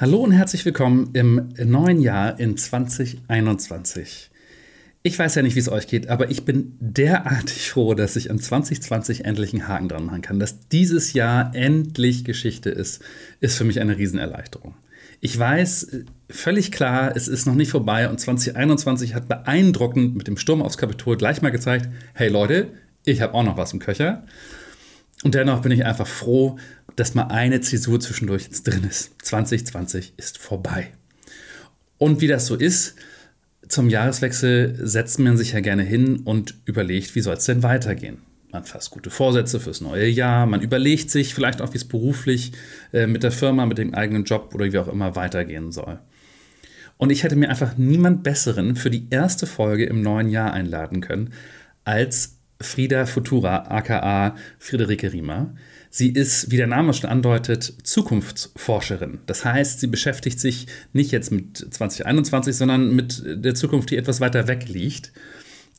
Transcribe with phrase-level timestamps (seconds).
[0.00, 4.30] Hallo und herzlich willkommen im neuen Jahr in 2021.
[5.02, 8.30] Ich weiß ja nicht, wie es euch geht, aber ich bin derartig froh, dass ich
[8.30, 10.40] an 2020 endlich einen Haken dran machen kann.
[10.40, 13.02] Dass dieses Jahr endlich Geschichte ist,
[13.40, 14.74] ist für mich eine Riesenerleichterung.
[15.20, 15.98] Ich weiß
[16.30, 20.78] völlig klar, es ist noch nicht vorbei und 2021 hat beeindruckend mit dem Sturm aufs
[20.78, 22.68] Kapitol gleich mal gezeigt, hey Leute,
[23.04, 24.24] ich habe auch noch was im Köcher.
[25.22, 26.58] Und dennoch bin ich einfach froh,
[26.96, 29.12] dass mal eine Zäsur zwischendurch jetzt drin ist.
[29.22, 30.88] 2020 ist vorbei.
[31.98, 32.96] Und wie das so ist,
[33.68, 38.18] zum Jahreswechsel setzt man sich ja gerne hin und überlegt, wie soll es denn weitergehen.
[38.50, 42.52] Man fasst gute Vorsätze fürs neue Jahr, man überlegt sich vielleicht auch, wie es beruflich
[42.92, 46.00] äh, mit der Firma, mit dem eigenen Job oder wie auch immer weitergehen soll.
[46.96, 51.00] Und ich hätte mir einfach niemand Besseren für die erste Folge im neuen Jahr einladen
[51.00, 51.32] können
[51.84, 55.54] als Frieda Futura, aka Friederike Riemer.
[55.88, 59.18] Sie ist, wie der Name schon andeutet, Zukunftsforscherin.
[59.26, 64.20] Das heißt, sie beschäftigt sich nicht jetzt mit 2021, sondern mit der Zukunft, die etwas
[64.20, 65.12] weiter weg liegt.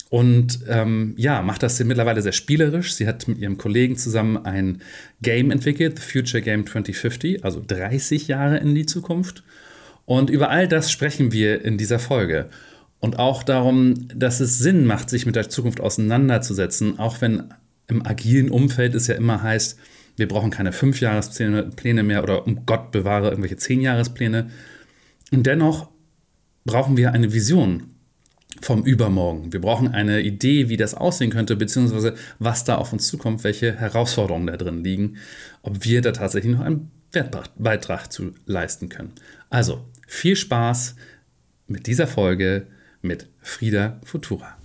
[0.10, 2.94] Und ähm, ja, macht das mittlerweile sehr spielerisch.
[2.94, 4.82] Sie hat mit ihrem Kollegen zusammen ein
[5.22, 9.44] Game entwickelt, The Future Game 2050, also 30 Jahre in die Zukunft.
[10.06, 12.50] Und über all das sprechen wir in dieser Folge.
[13.02, 17.54] Und auch darum, dass es Sinn macht, sich mit der Zukunft auseinanderzusetzen, auch wenn
[17.88, 19.78] im agilen Umfeld es ja immer heißt,
[20.18, 24.52] wir brauchen keine Fünfjahrespläne mehr oder um Gott bewahre irgendwelche Zehnjahrespläne.
[25.32, 25.90] Und dennoch
[26.64, 27.88] brauchen wir eine Vision
[28.62, 29.52] vom Übermorgen.
[29.52, 33.76] Wir brauchen eine Idee, wie das aussehen könnte, beziehungsweise was da auf uns zukommt, welche
[33.76, 35.18] Herausforderungen da drin liegen,
[35.64, 39.14] ob wir da tatsächlich noch einen Wertbeitrag zu leisten können.
[39.50, 40.96] Also viel Spaß
[41.68, 42.68] mit dieser Folge
[43.02, 44.58] mit Frieda Futura.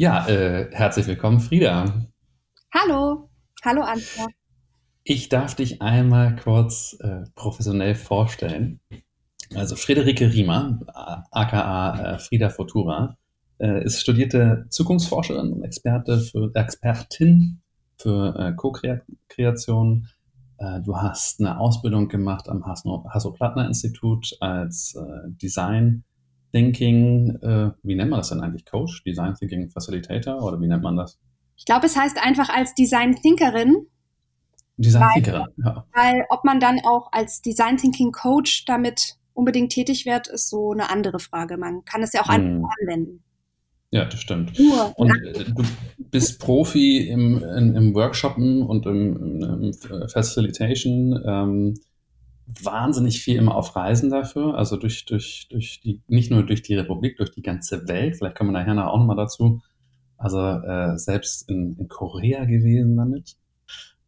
[0.00, 2.06] Ja, äh, herzlich willkommen, Frieda.
[2.72, 3.27] Hallo,
[3.64, 4.26] hallo Antje.
[5.04, 8.80] Ich darf dich einmal kurz äh, professionell vorstellen.
[9.54, 10.80] Also Friederike Riemer,
[11.30, 13.16] aka äh, Frieda Futura,
[13.58, 17.60] äh, ist studierte Zukunftsforscherin und Experte für, Expertin
[17.96, 20.08] für äh, Co-Kreation.
[20.58, 24.98] Äh, du hast eine Ausbildung gemacht am Hasso-Plattner-Institut als
[25.40, 26.04] Design
[26.52, 28.64] Thinking, äh, wie nennt man das denn eigentlich?
[28.64, 31.18] Coach, Design Thinking Facilitator oder wie nennt man das?
[31.58, 33.86] Ich glaube, es heißt einfach als Design Thinkerin.
[34.78, 35.84] Design Thinkerin, ja.
[35.92, 40.72] Weil ob man dann auch als Design Thinking Coach damit unbedingt tätig wird, ist so
[40.72, 41.58] eine andere Frage.
[41.58, 42.34] Man kann es ja auch hm.
[42.34, 43.22] einfach anwenden.
[43.90, 44.58] Ja, das stimmt.
[44.58, 45.64] Nur, und äh, du
[45.98, 49.72] bist Profi im, in, im Workshoppen und im, im
[50.08, 51.22] Facilitation.
[51.26, 51.74] Ähm,
[52.62, 56.74] wahnsinnig viel immer auf Reisen dafür, also durch, durch, durch die, nicht nur durch die
[56.74, 59.60] Republik, durch die ganze Welt, vielleicht kommen wir nachher auch nochmal dazu,
[60.18, 63.36] also äh, selbst in, in Korea gewesen damit.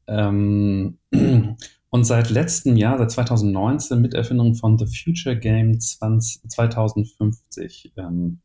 [0.06, 0.98] Ähm,
[1.90, 8.40] und seit letztem Jahr, seit 2019, Miterfindung von The Future Game 20, 2050, ähm,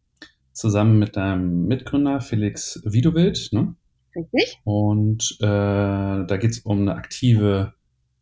[0.54, 3.50] zusammen mit deinem Mitgründer Felix Widowild.
[3.52, 3.76] Ne?
[4.16, 4.62] Richtig.
[4.64, 7.74] Und äh, da geht es um eine aktive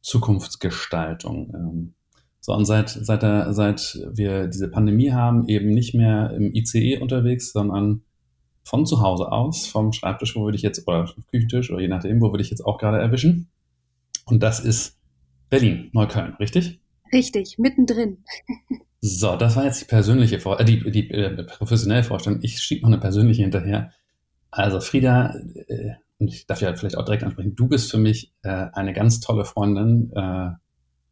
[0.02, 1.54] Zukunftsgestaltung.
[1.54, 1.94] Ähm,
[2.40, 6.98] so, und seit, seit, der, seit wir diese Pandemie haben, eben nicht mehr im ICE
[6.98, 8.02] unterwegs, sondern
[8.64, 12.22] von zu Hause aus, vom Schreibtisch, wo würde ich jetzt, oder Küchentisch, oder je nachdem,
[12.22, 13.50] wo würde ich jetzt auch gerade erwischen.
[14.26, 14.98] Und das ist
[15.50, 16.80] Berlin, Neukölln, richtig?
[17.12, 18.18] Richtig, mittendrin.
[19.02, 22.40] So, das war jetzt die persönliche Vor äh, die, die äh, professionelle Vorstellung.
[22.42, 23.92] Ich schiebe noch eine persönliche hinterher.
[24.50, 25.36] Also Frieda,
[25.68, 28.94] äh, und ich darf ja vielleicht auch direkt ansprechen, du bist für mich äh, eine
[28.94, 30.52] ganz tolle Freundin äh,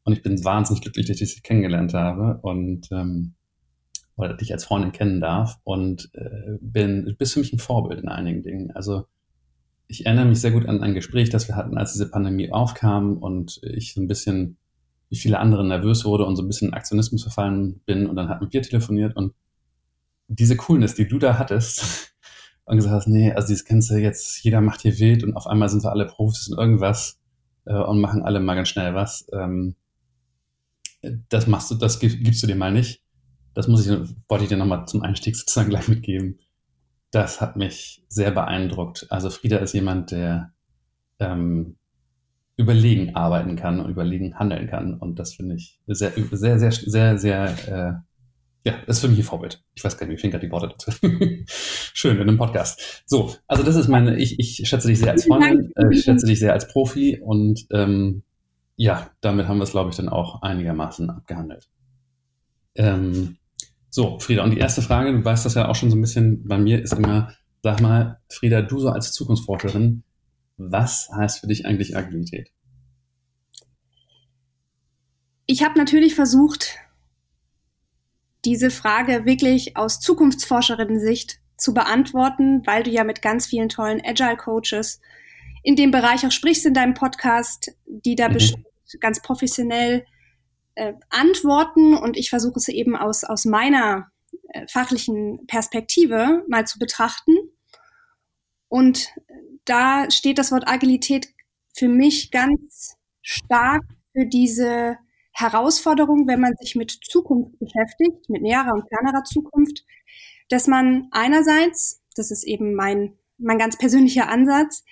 [0.04, 3.34] und ich bin wahnsinnig glücklich, dass ich dich kennengelernt habe und ähm,
[4.16, 8.10] oder dich als Freundin kennen darf und äh, bin, bist für mich ein Vorbild in
[8.10, 8.72] einigen Dingen.
[8.72, 9.06] Also
[9.88, 13.18] ich erinnere mich sehr gut an ein Gespräch, das wir hatten, als diese Pandemie aufkam
[13.18, 14.58] und ich so ein bisschen,
[15.10, 18.30] wie viele andere nervös wurde und so ein bisschen in Aktionismus verfallen bin und dann
[18.30, 19.34] hat mit dir telefoniert und
[20.28, 22.14] diese Coolness, die du da hattest,
[22.66, 25.68] und gesagt hast, nee, also dieses du jetzt, jeder macht hier wild und auf einmal
[25.68, 27.20] sind wir alle Profis in irgendwas
[27.66, 29.28] äh, und machen alle mal ganz schnell was.
[29.34, 29.76] Ähm,
[31.02, 33.04] das machst du, das gibst du dir mal nicht.
[33.54, 36.38] Das muss ich, wollte ich dir nochmal zum Einstieg sozusagen gleich mitgeben.
[37.12, 39.08] Das hat mich sehr beeindruckt.
[39.10, 40.54] Also Frieda ist jemand, der
[41.20, 41.76] ähm,
[42.58, 44.94] überlegen arbeiten kann und überlegen handeln kann.
[44.94, 49.20] Und das finde ich sehr, sehr, sehr, sehr, sehr, äh, ja, das ist für mich
[49.20, 49.64] ein Vorbild.
[49.74, 50.92] Ich weiß gar nicht, wie fehlen gerade die Worte dazu.
[51.48, 53.04] Schön, in einem Podcast.
[53.06, 56.28] So, also das ist meine, ich, ich schätze dich sehr als Freundin, äh, ich schätze
[56.28, 58.24] dich sehr als Profi und ähm,
[58.76, 61.68] ja, damit haben wir es, glaube ich, dann auch einigermaßen abgehandelt.
[62.76, 63.38] Ähm,
[63.92, 66.48] so, Frieda, und die erste Frage, du weißt das ja auch schon so ein bisschen,
[66.48, 70.04] bei mir ist immer, sag mal, Frieda, du so als Zukunftsforscherin,
[70.58, 72.52] was heißt für dich eigentlich Agilität?
[75.46, 76.78] Ich habe natürlich versucht,
[78.46, 85.02] diese Frage wirklich aus Zukunftsforscherinnen-Sicht zu beantworten, weil du ja mit ganz vielen tollen Agile-Coaches
[85.64, 88.34] in dem Bereich auch sprichst in deinem Podcast, die da mhm.
[88.34, 88.66] bestimmt
[89.02, 90.06] ganz professionell
[90.76, 94.12] äh, antworten und ich versuche es eben aus, aus meiner
[94.50, 97.36] äh, fachlichen Perspektive mal zu betrachten.
[98.68, 99.10] Und
[99.66, 101.28] da steht das Wort Agilität
[101.74, 103.84] für mich ganz stark
[104.14, 104.98] für diese
[105.34, 109.86] Herausforderung, wenn man sich mit Zukunft beschäftigt, mit näherer und fernerer Zukunft,
[110.50, 114.84] dass man einerseits, das ist eben mein, mein ganz persönlicher Ansatz,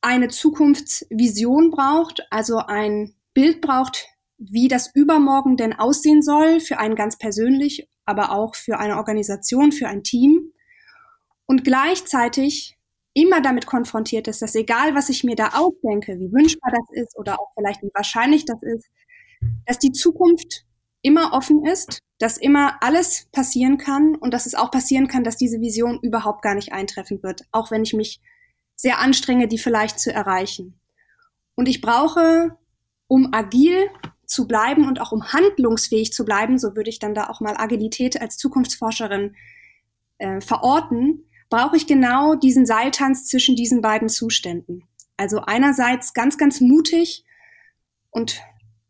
[0.00, 4.06] eine Zukunftsvision braucht, also ein Bild braucht,
[4.40, 9.70] wie das Übermorgen denn aussehen soll, für einen ganz persönlich, aber auch für eine Organisation,
[9.70, 10.52] für ein Team.
[11.46, 12.78] Und gleichzeitig
[13.12, 17.18] immer damit konfrontiert ist, dass egal, was ich mir da ausdenke, wie wünschbar das ist
[17.18, 18.86] oder auch vielleicht wie wahrscheinlich das ist,
[19.66, 20.64] dass die Zukunft
[21.02, 25.36] immer offen ist, dass immer alles passieren kann und dass es auch passieren kann, dass
[25.36, 28.20] diese Vision überhaupt gar nicht eintreffen wird, auch wenn ich mich
[28.76, 30.80] sehr anstrenge, die vielleicht zu erreichen.
[31.54, 32.56] Und ich brauche,
[33.06, 33.90] um agil
[34.30, 37.56] zu bleiben und auch um handlungsfähig zu bleiben, so würde ich dann da auch mal
[37.56, 39.34] Agilität als Zukunftsforscherin
[40.18, 44.84] äh, verorten, brauche ich genau diesen Seiltanz zwischen diesen beiden Zuständen.
[45.16, 47.24] Also einerseits ganz, ganz mutig
[48.10, 48.40] und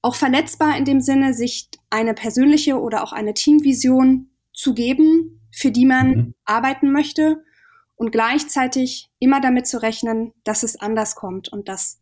[0.02, 5.70] auch verletzbar in dem Sinne, sich eine persönliche oder auch eine Teamvision zu geben, für
[5.70, 6.34] die man mhm.
[6.44, 7.42] arbeiten möchte
[7.96, 12.00] und gleichzeitig immer damit zu rechnen, dass es anders kommt und dass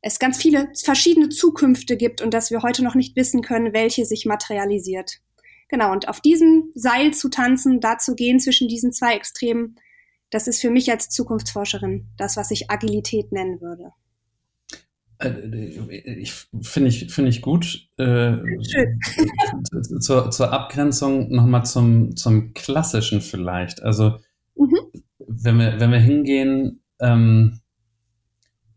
[0.00, 4.04] es ganz viele verschiedene Zukünfte gibt und dass wir heute noch nicht wissen können, welche
[4.04, 5.18] sich materialisiert.
[5.68, 9.76] Genau, und auf diesem Seil zu tanzen, da zu gehen zwischen diesen zwei Extremen,
[10.30, 13.92] das ist für mich als Zukunftsforscherin das, was ich Agilität nennen würde.
[15.18, 17.88] Äh, ich finde ich finde ich gut.
[17.96, 18.36] Äh,
[20.00, 23.82] zur, zur Abgrenzung nochmal zum zum klassischen vielleicht.
[23.82, 24.18] Also
[24.54, 24.76] mhm.
[25.18, 27.60] wenn wir wenn wir hingehen, ähm,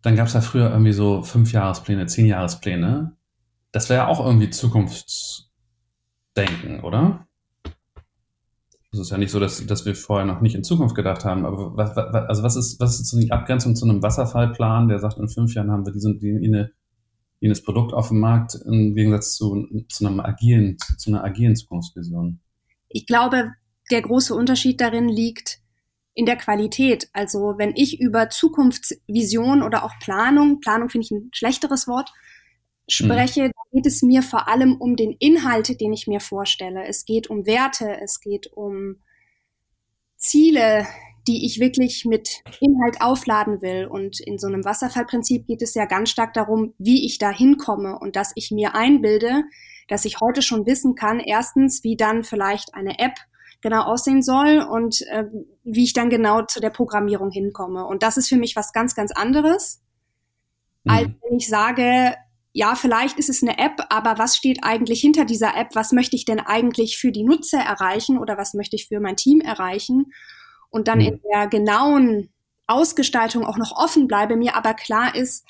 [0.01, 3.15] dann gab es ja früher irgendwie so fünf Jahrespläne, zehn Jahrespläne.
[3.71, 7.27] Das wäre ja auch irgendwie Zukunftsdenken, oder?
[8.91, 11.45] Es ist ja nicht so, dass, dass wir vorher noch nicht in Zukunft gedacht haben.
[11.45, 14.99] Aber was, was, also was ist, was ist so die Abgrenzung zu einem Wasserfallplan, der
[14.99, 16.33] sagt, in fünf Jahren haben wir diesen, die,
[17.41, 22.39] jenes Produkt auf dem Markt im Gegensatz zu, zu einem agilen, zu einer agilen Zukunftsvision?
[22.87, 23.51] Ich glaube,
[23.89, 25.60] der große Unterschied darin liegt
[26.13, 27.09] in der Qualität.
[27.13, 32.11] Also wenn ich über Zukunftsvision oder auch Planung, Planung finde ich ein schlechteres Wort,
[32.87, 33.51] spreche, mhm.
[33.71, 36.85] geht es mir vor allem um den Inhalt, den ich mir vorstelle.
[36.85, 38.97] Es geht um Werte, es geht um
[40.17, 40.85] Ziele,
[41.27, 43.85] die ich wirklich mit Inhalt aufladen will.
[43.85, 47.97] Und in so einem Wasserfallprinzip geht es ja ganz stark darum, wie ich da hinkomme
[47.99, 49.43] und dass ich mir einbilde,
[49.87, 53.15] dass ich heute schon wissen kann, erstens, wie dann vielleicht eine App
[53.61, 55.25] genau aussehen soll und äh,
[55.63, 57.85] wie ich dann genau zu der Programmierung hinkomme.
[57.85, 59.81] Und das ist für mich was ganz, ganz anderes,
[60.83, 60.91] mhm.
[60.91, 62.15] als wenn ich sage,
[62.53, 65.69] ja, vielleicht ist es eine App, aber was steht eigentlich hinter dieser App?
[65.73, 69.15] Was möchte ich denn eigentlich für die Nutzer erreichen oder was möchte ich für mein
[69.15, 70.11] Team erreichen?
[70.69, 71.05] Und dann mhm.
[71.05, 72.29] in der genauen
[72.67, 75.45] Ausgestaltung auch noch offen bleibe, mir aber klar ist,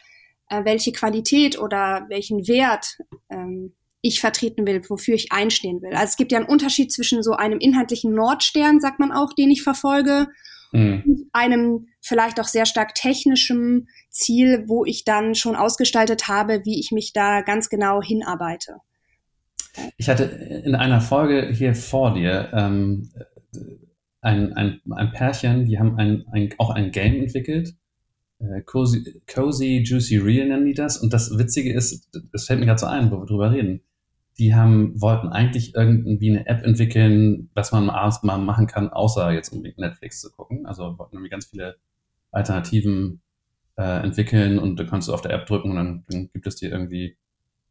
[0.49, 2.97] äh, welche Qualität oder welchen Wert
[3.29, 5.91] ähm, ich vertreten will, wofür ich einstehen will.
[5.91, 9.51] Also es gibt ja einen Unterschied zwischen so einem inhaltlichen Nordstern, sagt man auch, den
[9.51, 10.27] ich verfolge,
[10.71, 11.29] mhm.
[11.31, 16.91] einem vielleicht auch sehr stark technischem Ziel, wo ich dann schon ausgestaltet habe, wie ich
[16.91, 18.77] mich da ganz genau hinarbeite.
[19.97, 23.09] Ich hatte in einer Folge hier vor dir ähm,
[24.19, 27.75] ein, ein, ein Pärchen, die haben ein, ein, auch ein Game entwickelt.
[28.39, 30.97] Äh, Cozy, Cozy Juicy Real nennen die das.
[30.97, 33.81] Und das Witzige ist, das fällt mir gerade so ein, wo wir drüber reden
[34.41, 39.31] die haben, wollten eigentlich irgendwie eine App entwickeln, was man abends mal machen kann, außer
[39.31, 40.65] jetzt unbedingt Netflix zu gucken.
[40.65, 41.77] Also wollten irgendwie ganz viele
[42.31, 43.21] Alternativen
[43.77, 46.55] äh, entwickeln und dann kannst du auf der App drücken und dann, dann gibt es
[46.55, 47.17] dir irgendwie,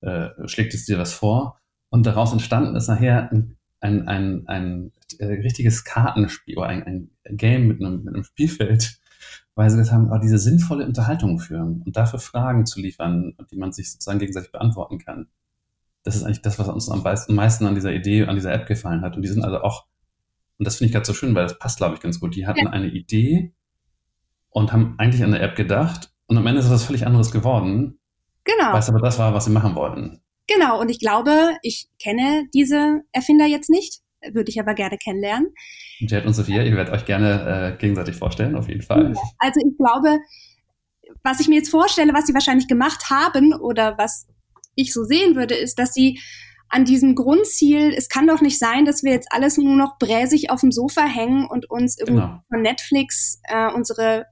[0.01, 1.59] äh, schlägt es dir was vor.
[1.89, 7.37] Und daraus entstanden ist nachher ein, ein, ein, ein äh, richtiges Kartenspiel oder ein, ein
[7.37, 9.01] Game mit einem, mit einem Spielfeld,
[9.57, 13.57] weil sie gesagt haben, oh, diese sinnvolle Unterhaltung führen und dafür Fragen zu liefern, die
[13.57, 15.27] man sich sozusagen gegenseitig beantworten kann
[16.03, 19.03] das ist eigentlich das, was uns am meisten an dieser Idee, an dieser App gefallen
[19.03, 19.17] hat.
[19.17, 19.87] Und die sind also auch,
[20.59, 22.35] und das finde ich gerade so schön, weil das passt, glaube ich, ganz gut.
[22.35, 22.71] Die hatten ja.
[22.71, 23.53] eine Idee
[24.51, 27.99] und haben eigentlich an der App gedacht und am Ende ist was völlig anderes geworden.
[28.45, 28.73] Genau.
[28.73, 30.23] Was aber das war, was sie machen wollten.
[30.47, 34.01] Genau, und ich glaube, ich kenne diese Erfinder jetzt nicht,
[34.33, 35.53] würde ich aber gerne kennenlernen.
[35.99, 39.15] Jet und Sophia, ihr werdet euch gerne äh, gegenseitig vorstellen, auf jeden Fall.
[39.39, 40.19] Also ich glaube,
[41.23, 44.27] was ich mir jetzt vorstelle, was sie wahrscheinlich gemacht haben oder was
[44.75, 46.21] ich so sehen würde, ist, dass sie
[46.69, 50.51] an diesem Grundziel, es kann doch nicht sein, dass wir jetzt alles nur noch bräsig
[50.51, 52.41] auf dem Sofa hängen und uns genau.
[52.49, 54.27] von Netflix äh, unsere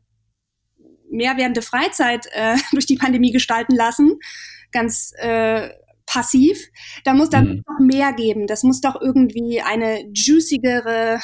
[1.11, 4.19] mehr werdende Freizeit äh, durch die Pandemie gestalten lassen,
[4.71, 5.71] ganz äh,
[6.07, 6.65] passiv.
[7.05, 7.63] Da muss dann mhm.
[7.67, 8.47] noch mehr geben.
[8.47, 11.21] Das muss doch irgendwie eine juicigere,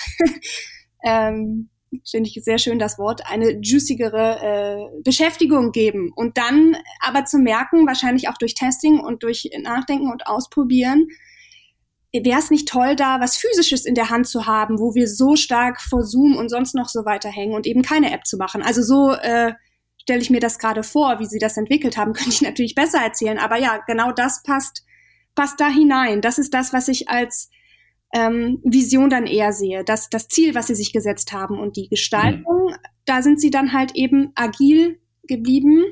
[1.05, 1.71] ähm,
[2.09, 6.13] finde ich sehr schön das Wort, eine juicigere äh, Beschäftigung geben.
[6.15, 11.09] Und dann aber zu merken, wahrscheinlich auch durch Testing und durch Nachdenken und Ausprobieren,
[12.13, 15.35] wäre es nicht toll, da was Physisches in der Hand zu haben, wo wir so
[15.35, 18.63] stark vor Zoom und sonst noch so weiterhängen und eben keine App zu machen.
[18.63, 19.53] Also so äh,
[20.01, 23.01] stelle ich mir das gerade vor, wie sie das entwickelt haben, könnte ich natürlich besser
[23.03, 23.39] erzählen.
[23.39, 24.85] Aber ja, genau das passt,
[25.35, 26.21] passt da hinein.
[26.21, 27.51] Das ist das, was ich als
[28.15, 29.85] ähm, Vision dann eher sehe.
[29.85, 32.77] Das, das Ziel, was sie sich gesetzt haben und die Gestaltung, mhm.
[33.05, 35.83] da sind sie dann halt eben agil geblieben,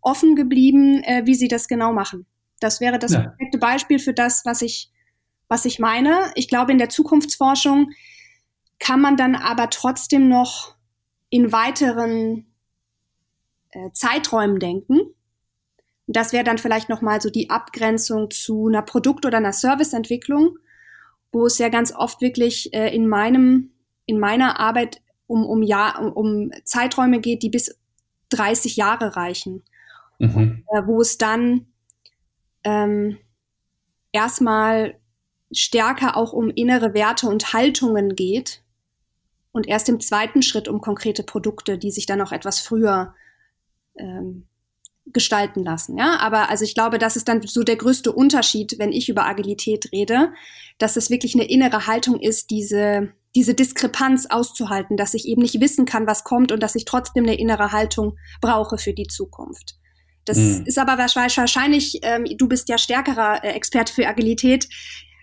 [0.00, 2.26] offen geblieben, äh, wie sie das genau machen.
[2.60, 3.20] Das wäre das ja.
[3.20, 4.90] perfekte Beispiel für das, was ich,
[5.48, 6.32] was ich meine.
[6.34, 7.90] Ich glaube, in der Zukunftsforschung
[8.78, 10.74] kann man dann aber trotzdem noch
[11.28, 12.46] in weiteren
[13.70, 15.00] äh, Zeiträumen denken.
[16.06, 20.56] Das wäre dann vielleicht nochmal so die Abgrenzung zu einer Produkt- oder einer Serviceentwicklung,
[21.36, 23.70] wo es ja ganz oft wirklich äh, in meinem,
[24.06, 27.78] in meiner Arbeit um, um, Jahr, um, um Zeiträume geht, die bis
[28.30, 29.62] 30 Jahre reichen.
[30.18, 30.64] Mhm.
[30.72, 31.66] Äh, wo es dann
[32.64, 33.18] ähm,
[34.12, 34.98] erstmal
[35.52, 38.62] stärker auch um innere Werte und Haltungen geht
[39.52, 43.14] und erst im zweiten Schritt um konkrete Produkte, die sich dann auch etwas früher
[43.96, 44.46] ähm,
[45.06, 45.96] gestalten lassen.
[45.96, 49.26] Ja, aber also ich glaube, das ist dann so der größte Unterschied, wenn ich über
[49.26, 50.32] Agilität rede,
[50.78, 55.60] dass es wirklich eine innere Haltung ist, diese diese Diskrepanz auszuhalten, dass ich eben nicht
[55.60, 59.76] wissen kann, was kommt und dass ich trotzdem eine innere Haltung brauche für die Zukunft.
[60.24, 60.64] Das mhm.
[60.64, 64.66] ist aber wahrscheinlich, ähm, du bist ja stärkerer äh, Experte für Agilität,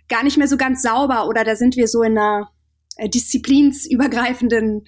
[0.10, 2.52] gar nicht mehr so ganz sauber oder da sind wir so in einer
[2.98, 4.86] äh, disziplinsübergreifenden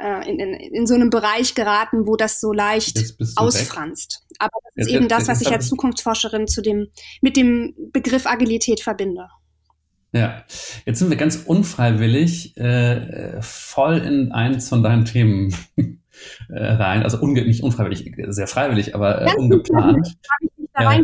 [0.00, 4.24] äh, in, in, in so einem Bereich geraten, wo das so leicht ausfranst.
[4.28, 4.36] Weg.
[4.40, 6.88] Aber das ist ja, eben das, was ich als Zukunftsforscherin zu dem,
[7.20, 9.28] mit dem Begriff Agilität verbinde.
[10.12, 10.44] Ja,
[10.86, 17.02] jetzt sind wir ganz unfreiwillig äh, voll in eins von deinen Themen äh, rein.
[17.02, 20.16] Also unge nicht unfreiwillig, sehr freiwillig, aber äh, ungeplant.
[20.80, 20.96] Ja.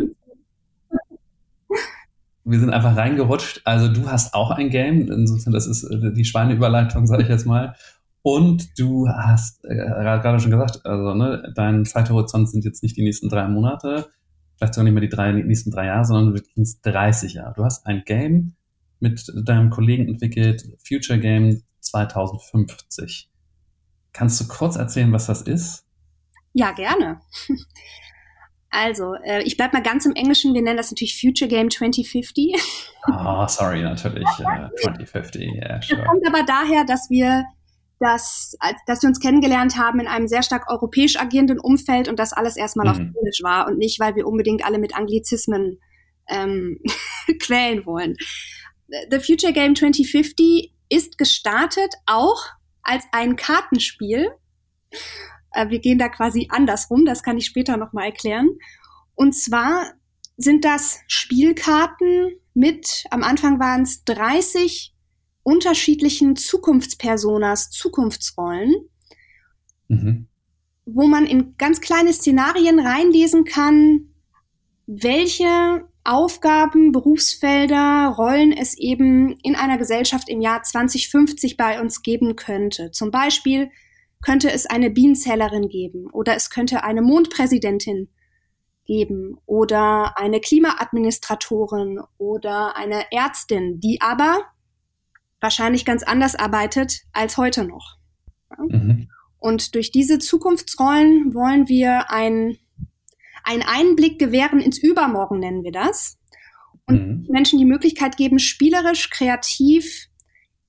[2.45, 3.61] Wir sind einfach reingerutscht.
[3.65, 7.45] Also du hast auch ein Game, insofern das ist äh, die Schweineüberleitung, sage ich jetzt
[7.45, 7.75] mal.
[8.25, 13.03] Und du hast äh, gerade schon gesagt, also ne, dein Zeithorizont sind jetzt nicht die
[13.03, 14.09] nächsten drei Monate,
[14.57, 17.53] vielleicht sogar nicht mehr die drei, die nächsten drei Jahre, sondern wirklich 30 Jahre.
[17.55, 18.55] Du hast ein Game
[18.99, 23.29] mit deinem Kollegen entwickelt, Future Game 2050.
[24.11, 25.85] Kannst du kurz erzählen, was das ist?
[26.53, 27.19] Ja, gerne.
[28.71, 30.53] Also, äh, ich bleibe mal ganz im Englischen.
[30.55, 32.55] Wir nennen das natürlich Future Game 2050.
[33.03, 34.27] Ah, oh, sorry, natürlich.
[34.39, 36.01] Uh, 2050, ja, yeah, sure.
[36.01, 37.45] Das kommt aber daher, dass wir
[37.99, 38.55] dass,
[38.87, 42.57] dass wir uns kennengelernt haben in einem sehr stark europäisch agierenden Umfeld und das alles
[42.57, 42.91] erstmal mhm.
[42.91, 45.79] auf Englisch war und nicht, weil wir unbedingt alle mit Anglizismen
[46.27, 46.79] ähm,
[47.39, 48.15] quälen wollen.
[49.09, 52.43] The Future Game 2050 ist gestartet auch
[52.83, 54.29] als ein Kartenspiel.
[55.51, 58.49] Äh, wir gehen da quasi andersrum, das kann ich später nochmal erklären.
[59.15, 59.93] Und zwar
[60.37, 64.94] sind das Spielkarten mit, am Anfang waren es 30
[65.45, 68.73] unterschiedlichen Zukunftspersonas, Zukunftsrollen,
[69.87, 70.27] mhm.
[70.85, 74.09] wo man in ganz kleine Szenarien reinlesen kann,
[74.87, 82.35] welche Aufgaben, Berufsfelder, Rollen es eben in einer Gesellschaft im Jahr 2050 bei uns geben
[82.35, 82.89] könnte.
[82.89, 83.69] Zum Beispiel
[84.23, 88.09] könnte es eine Bienenzählerin geben oder es könnte eine Mondpräsidentin
[88.85, 94.43] geben oder eine Klimaadministratorin oder eine Ärztin, die aber
[95.45, 97.97] wahrscheinlich ganz anders arbeitet als heute noch.
[98.57, 99.09] Mhm.
[99.37, 102.57] Und durch diese Zukunftsrollen wollen wir ein,
[103.43, 106.17] einen Einblick gewähren ins Übermorgen, nennen wir das.
[106.87, 107.27] Und mhm.
[107.29, 110.07] Menschen die Möglichkeit geben, spielerisch, kreativ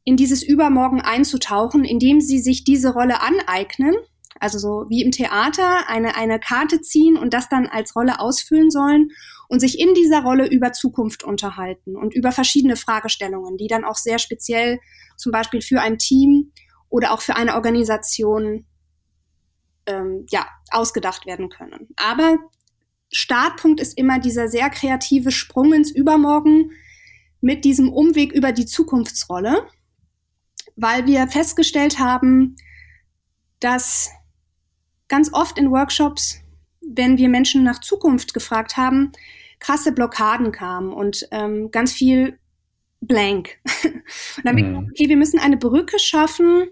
[0.05, 3.95] in dieses Übermorgen einzutauchen, indem sie sich diese Rolle aneignen
[4.39, 8.71] also so wie im Theater, eine, eine Karte ziehen und das dann als Rolle ausfüllen
[8.71, 9.11] sollen
[9.49, 13.97] und sich in dieser Rolle über Zukunft unterhalten und über verschiedene Fragestellungen, die dann auch
[13.97, 14.81] sehr speziell
[15.17, 16.53] zum Beispiel für ein Team
[16.89, 18.67] oder auch für eine Organisation
[19.87, 21.89] ähm, ja, ausgedacht werden können.
[21.97, 22.39] Aber
[23.11, 26.73] Startpunkt ist immer dieser sehr kreative Sprung ins Übermorgen
[27.41, 29.67] mit diesem Umweg über die Zukunftsrolle,
[30.75, 32.57] weil wir festgestellt haben,
[33.61, 34.11] dass
[35.09, 36.41] ganz oft in Workshops,
[36.89, 39.13] wenn wir Menschen nach Zukunft gefragt haben,
[39.59, 42.39] krasse Blockaden kamen und ähm, ganz viel
[43.01, 43.59] blank.
[43.85, 44.89] und dann mhm.
[44.91, 46.69] okay, wir müssen eine Brücke schaffen,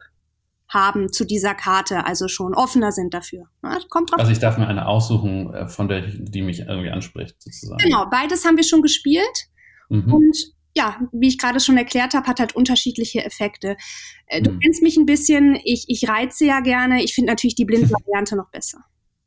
[0.73, 3.45] haben zu dieser Karte, also schon offener sind dafür.
[3.63, 4.19] Ja, kommt drauf.
[4.19, 7.83] Also ich darf mir eine aussuchen, äh, von der die mich irgendwie anspricht, sozusagen.
[7.83, 9.47] Genau, beides haben wir schon gespielt.
[9.89, 10.13] Mhm.
[10.13, 10.37] Und
[10.75, 13.77] ja, wie ich gerade schon erklärt habe, hat halt unterschiedliche Effekte.
[14.25, 14.59] Äh, du mhm.
[14.59, 17.03] kennst mich ein bisschen, ich, ich reize ja gerne.
[17.03, 18.79] Ich finde natürlich die Blindvariante noch besser.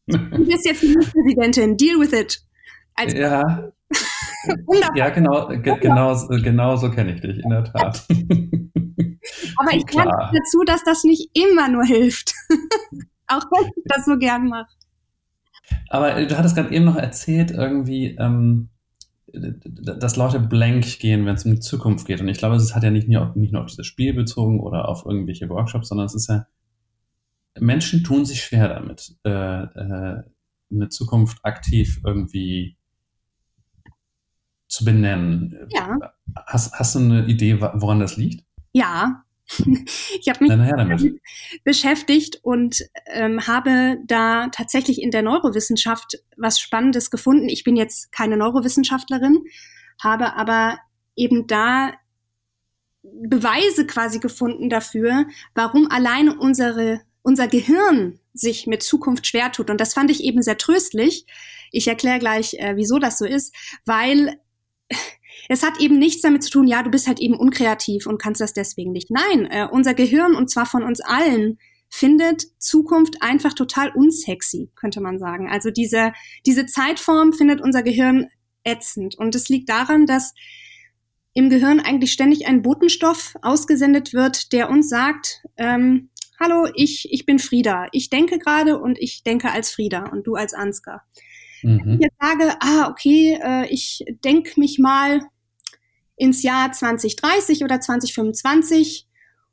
[0.06, 2.40] Du bist jetzt die Präsidentin, deal with it.
[2.94, 3.72] Als ja.
[4.94, 8.06] ja, genau, ge genau, genau so kenne ich dich, in der Tat.
[9.56, 12.32] Aber ich lerne dazu, dass das nicht immer nur hilft.
[13.28, 14.68] Auch wenn ich das so gern mache.
[15.88, 18.68] Aber du hattest gerade eben noch erzählt, irgendwie, ähm,
[19.32, 22.20] dass Leute blank gehen, wenn es um die Zukunft geht.
[22.20, 24.88] Und ich glaube, es hat ja nicht nur, nicht nur auf dieses Spiel bezogen oder
[24.88, 26.46] auf irgendwelche Workshops, sondern es ist ja,
[27.58, 30.22] Menschen tun sich schwer damit, äh, äh,
[30.70, 32.76] eine Zukunft aktiv irgendwie
[34.68, 35.56] zu benennen.
[35.70, 36.12] Ja.
[36.46, 38.45] Hast, hast du eine Idee, woran das liegt?
[38.76, 39.24] Ja,
[40.20, 41.14] ich habe mich
[41.64, 47.48] beschäftigt und ähm, habe da tatsächlich in der Neurowissenschaft was Spannendes gefunden.
[47.48, 49.44] Ich bin jetzt keine Neurowissenschaftlerin,
[50.02, 50.78] habe aber
[51.16, 51.94] eben da
[53.02, 59.70] Beweise quasi gefunden dafür, warum alleine unsere, unser Gehirn sich mit Zukunft schwer tut.
[59.70, 61.24] Und das fand ich eben sehr tröstlich.
[61.72, 63.54] Ich erkläre gleich, äh, wieso das so ist,
[63.86, 64.38] weil
[65.48, 68.40] es hat eben nichts damit zu tun, ja, du bist halt eben unkreativ und kannst
[68.40, 69.10] das deswegen nicht.
[69.10, 75.00] Nein, äh, unser Gehirn und zwar von uns allen findet Zukunft einfach total unsexy, könnte
[75.00, 75.48] man sagen.
[75.48, 76.12] Also diese,
[76.44, 78.28] diese Zeitform findet unser Gehirn
[78.64, 79.16] ätzend.
[79.16, 80.34] Und es liegt daran, dass
[81.32, 87.26] im Gehirn eigentlich ständig ein Botenstoff ausgesendet wird, der uns sagt, ähm, hallo, ich, ich
[87.26, 87.86] bin Frieda.
[87.92, 91.04] Ich denke gerade und ich denke als Frieda und du als Ansgar.
[91.62, 91.80] Mhm.
[91.84, 95.20] Wenn ich jetzt sage, ah, okay, äh, ich denke mich mal
[96.16, 99.06] ins Jahr 2030 oder 2025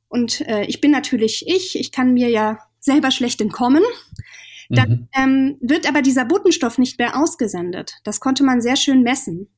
[0.07, 3.83] und äh, ich bin natürlich ich, ich kann mir ja selber schlecht entkommen.
[4.69, 5.07] Dann mhm.
[5.13, 7.95] ähm, wird aber dieser Botenstoff nicht mehr ausgesendet.
[8.03, 9.49] Das konnte man sehr schön messen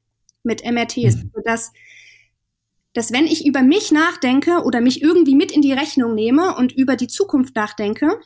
[0.44, 1.32] mit MRTs, mhm.
[1.34, 1.72] sodass
[2.94, 6.72] dass wenn ich über mich nachdenke oder mich irgendwie mit in die Rechnung nehme und
[6.72, 8.22] über die Zukunft nachdenke,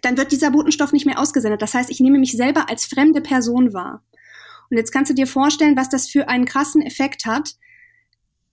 [0.00, 1.60] dann wird dieser Botenstoff nicht mehr ausgesendet.
[1.60, 4.02] Das heißt, ich nehme mich selber als fremde Person wahr.
[4.70, 7.56] Und jetzt kannst du dir vorstellen, was das für einen krassen Effekt hat,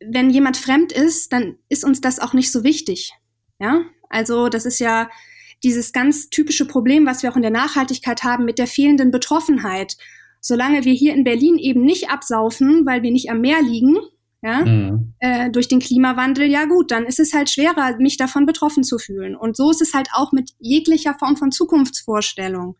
[0.06, 3.12] wenn jemand fremd ist, dann ist uns das auch nicht so wichtig.
[3.60, 5.10] Ja, also das ist ja
[5.64, 9.96] dieses ganz typische Problem, was wir auch in der Nachhaltigkeit haben mit der fehlenden Betroffenheit.
[10.40, 13.98] Solange wir hier in Berlin eben nicht absaufen, weil wir nicht am Meer liegen,
[14.42, 15.14] ja, mhm.
[15.20, 18.98] äh, durch den Klimawandel, ja gut, dann ist es halt schwerer, mich davon betroffen zu
[18.98, 19.36] fühlen.
[19.36, 22.76] Und so ist es halt auch mit jeglicher Form von Zukunftsvorstellung.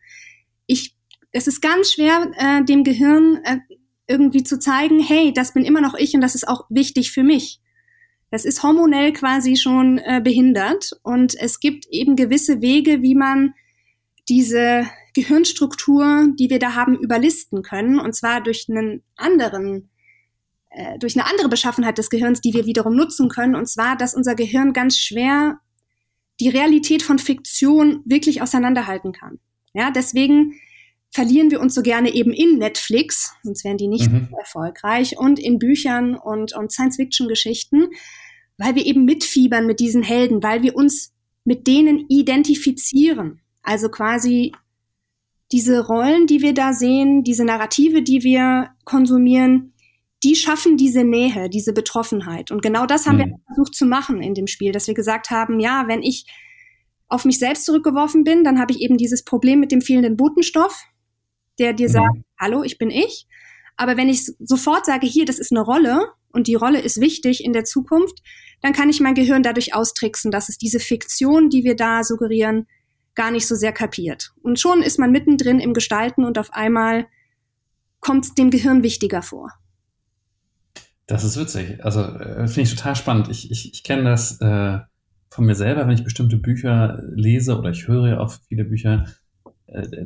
[0.66, 0.96] Ich,
[1.30, 3.58] es ist ganz schwer, äh, dem Gehirn äh,
[4.12, 7.22] irgendwie zu zeigen, hey, das bin immer noch ich und das ist auch wichtig für
[7.22, 7.60] mich.
[8.30, 13.54] Das ist hormonell quasi schon äh, behindert und es gibt eben gewisse Wege, wie man
[14.28, 17.98] diese, Gehirnstruktur, die wir da haben, überlisten können.
[17.98, 19.90] Und zwar durch einen anderen,
[20.70, 23.54] äh, durch eine andere Beschaffenheit des Gehirns, die wir wiederum nutzen können.
[23.54, 25.58] Und zwar, dass unser Gehirn ganz schwer
[26.40, 29.38] die Realität von Fiktion wirklich auseinanderhalten kann.
[29.74, 30.54] Ja, deswegen
[31.12, 34.28] verlieren wir uns so gerne eben in Netflix, sonst wären die nicht mhm.
[34.38, 37.88] erfolgreich, und in Büchern und, und Science-Fiction-Geschichten,
[38.56, 41.12] weil wir eben mitfiebern mit diesen Helden, weil wir uns
[41.44, 43.40] mit denen identifizieren.
[43.62, 44.52] Also quasi
[45.52, 49.74] diese Rollen, die wir da sehen, diese Narrative, die wir konsumieren,
[50.22, 52.50] die schaffen diese Nähe, diese Betroffenheit.
[52.50, 53.20] Und genau das haben mhm.
[53.20, 56.24] wir versucht zu machen in dem Spiel, dass wir gesagt haben, ja, wenn ich
[57.08, 60.84] auf mich selbst zurückgeworfen bin, dann habe ich eben dieses Problem mit dem fehlenden Botenstoff,
[61.58, 61.92] der dir mhm.
[61.92, 63.26] sagt, hallo, ich bin ich.
[63.76, 67.44] Aber wenn ich sofort sage, hier, das ist eine Rolle und die Rolle ist wichtig
[67.44, 68.22] in der Zukunft,
[68.60, 72.66] dann kann ich mein Gehirn dadurch austricksen, dass es diese Fiktion, die wir da suggerieren,
[73.14, 74.32] gar nicht so sehr kapiert.
[74.42, 77.06] Und schon ist man mittendrin im Gestalten und auf einmal
[78.00, 79.50] kommt es dem Gehirn wichtiger vor.
[81.06, 81.84] Das ist witzig.
[81.84, 83.28] Also äh, finde ich total spannend.
[83.28, 84.78] Ich, ich, ich kenne das äh,
[85.30, 89.06] von mir selber, wenn ich bestimmte Bücher lese oder ich höre ja auch viele Bücher,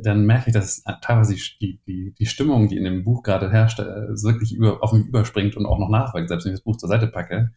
[0.01, 3.79] dann merke ich, dass teilweise die, die, die Stimmung, die in dem Buch gerade herrscht,
[3.79, 6.29] äh, wirklich über, auf mich überspringt und auch noch nachwirkt.
[6.29, 7.51] Selbst wenn ich das Buch zur Seite packe,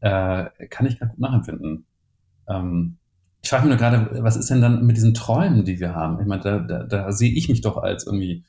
[0.00, 1.86] äh, kann ich ganz gut nachempfinden.
[2.48, 2.98] Ähm,
[3.42, 6.20] ich frage mich nur gerade, was ist denn dann mit diesen Träumen, die wir haben?
[6.20, 8.44] Ich meine, da, da, da sehe ich mich doch als irgendwie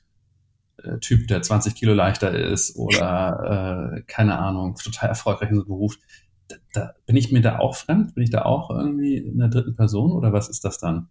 [0.78, 5.66] äh, Typ, der 20 Kilo leichter ist oder äh, keine Ahnung, total erfolgreich in so
[5.66, 5.98] Beruf.
[6.48, 8.16] Da, da, bin ich mir da auch fremd?
[8.16, 11.10] Bin ich da auch irgendwie in der dritten Person oder was ist das dann?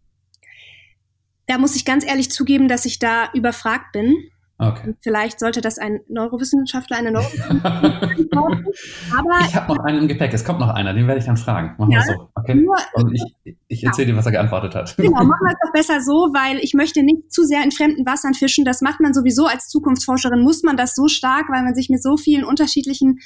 [1.52, 4.14] Da muss ich ganz ehrlich zugeben, dass ich da überfragt bin.
[4.56, 4.94] Okay.
[5.02, 10.32] Vielleicht sollte das ein Neurowissenschaftler, eine Neurowissenschaftlerin Aber ich habe noch einen im Gepäck.
[10.32, 11.74] Es kommt noch einer, den werde ich dann fragen.
[11.76, 12.30] Machen ja, wir so.
[12.34, 12.54] Okay?
[12.54, 14.96] Nur, Und ich, ich erzähle dir, was er geantwortet hat.
[14.96, 18.06] Genau, machen wir es doch besser so, weil ich möchte nicht zu sehr in fremden
[18.06, 18.64] Wassern fischen.
[18.64, 22.02] Das macht man sowieso als Zukunftsforscherin, muss man das so stark, weil man sich mit
[22.02, 23.18] so vielen unterschiedlichen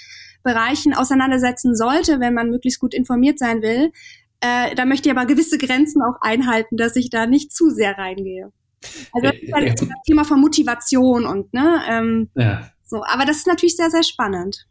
[0.43, 3.93] Bereichen auseinandersetzen sollte, wenn man möglichst gut informiert sein will.
[4.41, 7.97] Äh, da möchte ich aber gewisse Grenzen auch einhalten, dass ich da nicht zu sehr
[7.97, 8.53] reingehe.
[9.13, 12.71] Also das ist halt das Thema von Motivation und ne, ähm, ja.
[12.85, 14.67] so, aber das ist natürlich sehr, sehr spannend.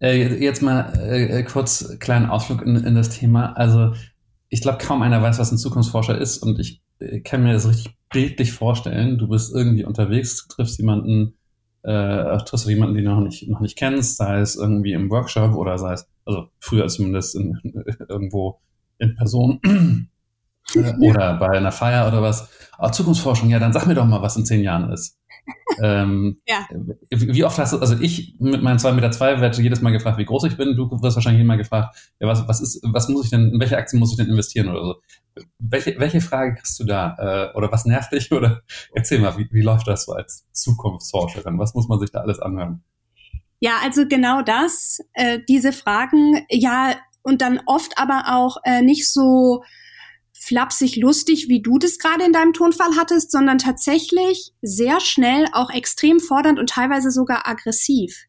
[0.00, 3.52] Äh, jetzt mal äh, kurz kleinen Ausflug in, in, das Thema.
[3.52, 3.94] Also
[4.48, 7.68] ich glaube, kaum einer weiß, was ein Zukunftsforscher ist und ich äh, kann mir das
[7.68, 9.18] richtig bildlich vorstellen.
[9.18, 11.34] Du bist irgendwie unterwegs, triffst jemanden,
[11.82, 15.08] äh, triffst du jemanden, den du noch nicht, noch nicht kennst, sei es irgendwie im
[15.10, 17.58] Workshop oder sei es, also früher zumindest in,
[18.08, 18.60] irgendwo
[19.00, 19.60] in Person
[20.74, 22.48] äh, oder bei einer Feier oder was.
[22.78, 25.18] Oh, Zukunftsforschung, ja, dann sag mir doch mal, was in zehn Jahren ist.
[25.82, 26.66] ähm, ja.
[27.10, 30.18] Wie oft hast du, also ich mit meinen zwei Meter zwei werde jedes Mal gefragt,
[30.18, 30.76] wie groß ich bin.
[30.76, 33.76] Du wirst wahrscheinlich immer gefragt, ja, was, was ist, was muss ich denn, in welche
[33.76, 34.94] Aktien muss ich denn investieren oder so.
[35.58, 37.16] Welche, welche Frage kriegst du da?
[37.18, 38.30] Äh, oder was nervt dich?
[38.40, 38.62] Oder
[38.94, 41.58] erzähl mal, wie, wie läuft das so als Zukunftsforscherin?
[41.58, 42.82] Was muss man sich da alles anhören?
[43.60, 49.10] Ja, also genau das, äh, diese Fragen, ja, und dann oft aber auch äh, nicht
[49.10, 49.62] so
[50.32, 55.70] flapsig lustig, wie du das gerade in deinem Tonfall hattest, sondern tatsächlich sehr schnell auch
[55.70, 58.24] extrem fordernd und teilweise sogar aggressiv.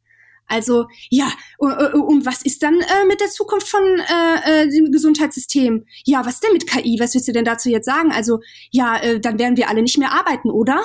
[0.52, 5.86] Also ja, und was ist dann äh, mit der Zukunft von äh, äh, dem Gesundheitssystem?
[6.04, 6.98] Ja, was denn mit KI?
[7.00, 8.12] Was willst du denn dazu jetzt sagen?
[8.12, 10.84] Also ja, äh, dann werden wir alle nicht mehr arbeiten, oder?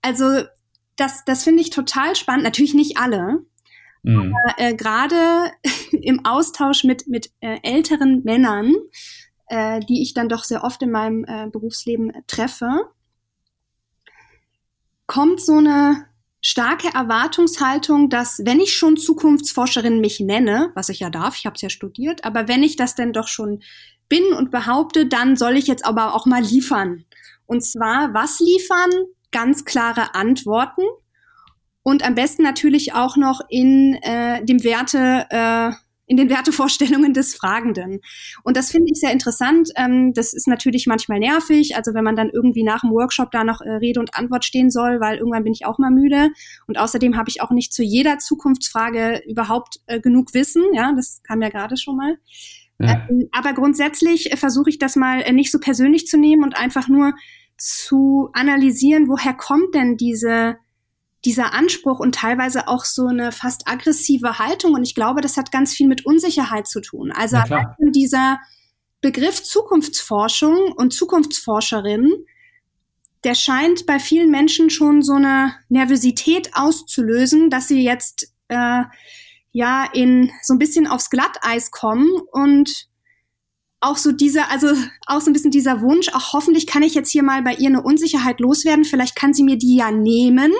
[0.00, 0.44] Also
[0.94, 2.44] das, das finde ich total spannend.
[2.44, 3.44] Natürlich nicht alle,
[4.02, 4.34] mhm.
[4.44, 5.52] aber äh, gerade
[5.92, 8.74] im Austausch mit mit äh, älteren Männern
[9.50, 12.88] äh, die ich dann doch sehr oft in meinem äh, Berufsleben äh, treffe,
[15.06, 16.06] kommt so eine
[16.40, 21.56] starke Erwartungshaltung, dass wenn ich schon Zukunftsforscherin mich nenne, was ich ja darf, ich habe
[21.56, 23.62] es ja studiert, aber wenn ich das denn doch schon
[24.08, 27.04] bin und behaupte, dann soll ich jetzt aber auch mal liefern.
[27.46, 28.90] Und zwar, was liefern?
[29.32, 30.82] Ganz klare Antworten
[31.82, 35.72] und am besten natürlich auch noch in äh, dem Werte äh,
[36.10, 38.00] in den Wertevorstellungen des Fragenden.
[38.42, 39.70] Und das finde ich sehr interessant.
[39.76, 43.44] Ähm, das ist natürlich manchmal nervig, also wenn man dann irgendwie nach dem Workshop da
[43.44, 46.30] noch äh, Rede und Antwort stehen soll, weil irgendwann bin ich auch mal müde.
[46.66, 50.64] Und außerdem habe ich auch nicht zu jeder Zukunftsfrage überhaupt äh, genug Wissen.
[50.72, 52.18] Ja, das kam ja gerade schon mal.
[52.80, 53.06] Ja.
[53.08, 56.58] Ähm, aber grundsätzlich äh, versuche ich das mal äh, nicht so persönlich zu nehmen und
[56.58, 57.14] einfach nur
[57.56, 60.56] zu analysieren, woher kommt denn diese
[61.24, 64.72] dieser Anspruch und teilweise auch so eine fast aggressive Haltung.
[64.72, 67.12] Und ich glaube, das hat ganz viel mit Unsicherheit zu tun.
[67.12, 67.36] Also
[67.78, 68.38] dieser
[69.00, 72.24] Begriff Zukunftsforschung und Zukunftsforscherin,
[73.24, 78.84] der scheint bei vielen Menschen schon so eine Nervosität auszulösen, dass sie jetzt äh,
[79.52, 82.88] ja in so ein bisschen aufs Glatteis kommen und
[83.80, 84.68] auch so dieser, also
[85.06, 87.68] auch so ein bisschen dieser Wunsch, auch hoffentlich kann ich jetzt hier mal bei ihr
[87.68, 88.84] eine Unsicherheit loswerden.
[88.84, 90.52] Vielleicht kann sie mir die ja nehmen.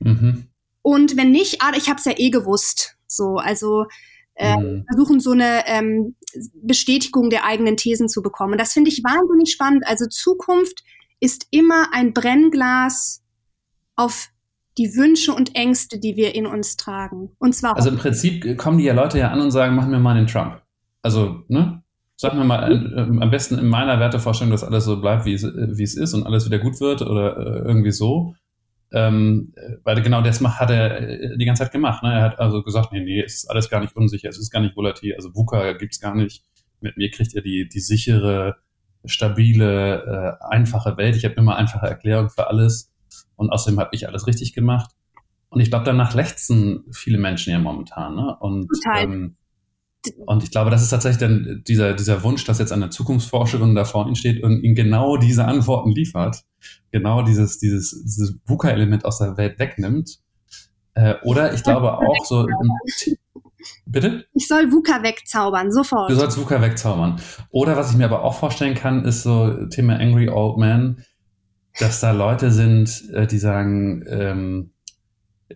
[0.00, 0.46] Mhm.
[0.82, 2.96] Und wenn nicht, ah, ich habe es ja eh gewusst.
[3.06, 3.86] So, also
[4.34, 4.84] äh, mhm.
[4.88, 6.16] versuchen so eine ähm,
[6.62, 8.52] Bestätigung der eigenen Thesen zu bekommen.
[8.52, 9.84] Und das finde ich wahnsinnig spannend.
[9.86, 10.82] Also Zukunft
[11.20, 13.22] ist immer ein Brennglas
[13.96, 14.30] auf
[14.78, 17.30] die Wünsche und Ängste, die wir in uns tragen.
[17.38, 17.76] Und zwar.
[17.76, 20.26] Also im Prinzip kommen die ja Leute ja an und sagen, machen wir mal den
[20.26, 20.62] Trump.
[21.02, 21.82] Also, ne?
[22.16, 25.42] Sag mir mal, äh, am besten in meiner Wertevorstellung, dass alles so bleibt, wie es,
[25.42, 28.34] wie es ist und alles wieder gut wird oder äh, irgendwie so.
[28.92, 32.02] Ähm, weil genau das hat er äh, die ganze Zeit gemacht.
[32.02, 32.12] Ne?
[32.12, 34.60] Er hat also gesagt, nee, nee, es ist alles gar nicht unsicher, es ist gar
[34.60, 36.44] nicht volatil, also VUCA gibt's gar nicht.
[36.80, 38.56] Mit mir kriegt ihr die, die sichere,
[39.04, 41.16] stabile, äh, einfache Welt.
[41.16, 42.92] Ich habe immer einfache Erklärung für alles
[43.36, 44.90] und außerdem habe ich alles richtig gemacht.
[45.50, 48.14] Und ich glaube, danach lechzen viele Menschen ja momentan.
[48.14, 48.36] Ne?
[48.40, 49.04] Und Total.
[49.04, 49.36] Ähm,
[50.26, 53.84] und ich glaube, das ist tatsächlich dann dieser, dieser Wunsch, dass jetzt eine Zukunftsforscherin da
[53.84, 56.42] vor Ihnen steht und Ihnen genau diese Antworten liefert,
[56.90, 60.18] genau dieses, dieses, dieses VUCA-Element aus der Welt wegnimmt.
[60.94, 62.46] Äh, oder ich glaube auch so.
[63.86, 64.24] Bitte?
[64.32, 66.10] Ich soll VUCA wegzaubern, sofort.
[66.10, 67.20] Du sollst VUCA wegzaubern.
[67.50, 71.04] Oder was ich mir aber auch vorstellen kann, ist so Thema Angry Old Man,
[71.78, 74.70] dass da Leute sind, äh, die sagen, ähm,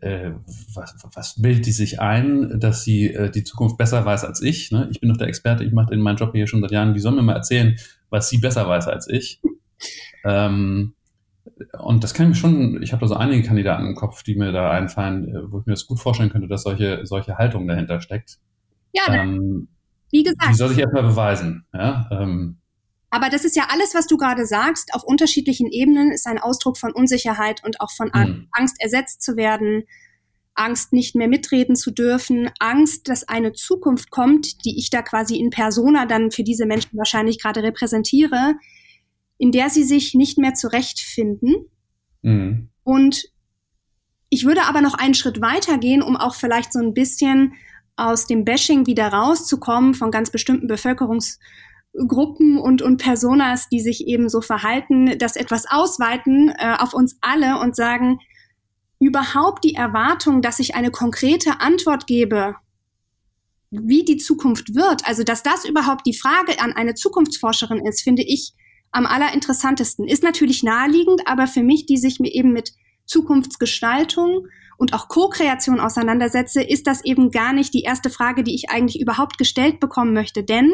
[0.00, 0.32] äh,
[0.74, 4.70] was, was bildet die sich ein, dass sie äh, die Zukunft besser weiß als ich?
[4.70, 4.88] Ne?
[4.90, 6.94] Ich bin doch der Experte, ich mache meinen Job hier schon seit Jahren.
[6.94, 7.76] Die sollen mir mal erzählen,
[8.10, 9.40] was sie besser weiß als ich.
[10.24, 10.94] Ähm,
[11.78, 14.34] und das kann ich mir schon, ich habe da so einige Kandidaten im Kopf, die
[14.34, 17.68] mir da einfallen, äh, wo ich mir das gut vorstellen könnte, dass solche, solche Haltung
[17.68, 18.38] dahinter steckt.
[18.92, 19.68] Ja, ähm,
[20.10, 20.50] wie gesagt.
[20.50, 21.66] Die soll sich erstmal beweisen.
[21.72, 22.08] Ja?
[22.10, 22.58] Ähm,
[23.10, 26.76] aber das ist ja alles, was du gerade sagst, auf unterschiedlichen Ebenen ist ein Ausdruck
[26.76, 28.48] von Unsicherheit und auch von mhm.
[28.50, 29.84] Angst, ersetzt zu werden,
[30.54, 35.36] Angst, nicht mehr mitreden zu dürfen, Angst, dass eine Zukunft kommt, die ich da quasi
[35.36, 38.54] in Persona dann für diese Menschen wahrscheinlich gerade repräsentiere,
[39.44, 41.66] in der sie sich nicht mehr zurechtfinden.
[42.22, 42.70] Mhm.
[42.82, 43.24] Und
[44.30, 47.52] ich würde aber noch einen Schritt weiter gehen, um auch vielleicht so ein bisschen
[47.94, 51.38] aus dem Bashing wieder rauszukommen von ganz bestimmten Bevölkerungs-
[52.08, 57.18] Gruppen und, und Personas, die sich eben so verhalten, das etwas ausweiten äh, auf uns
[57.20, 58.20] alle und sagen,
[58.98, 62.54] überhaupt die Erwartung, dass ich eine konkrete Antwort gebe,
[63.70, 68.22] wie die Zukunft wird, also dass das überhaupt die Frage an eine Zukunftsforscherin ist, finde
[68.22, 68.54] ich
[68.94, 70.06] am allerinteressantesten.
[70.06, 72.72] Ist natürlich naheliegend, aber für mich, die sich mir eben mit
[73.06, 74.46] Zukunftsgestaltung
[74.78, 79.00] und auch Co-Kreation auseinandersetze, ist das eben gar nicht die erste Frage, die ich eigentlich
[79.00, 80.44] überhaupt gestellt bekommen möchte.
[80.44, 80.72] Denn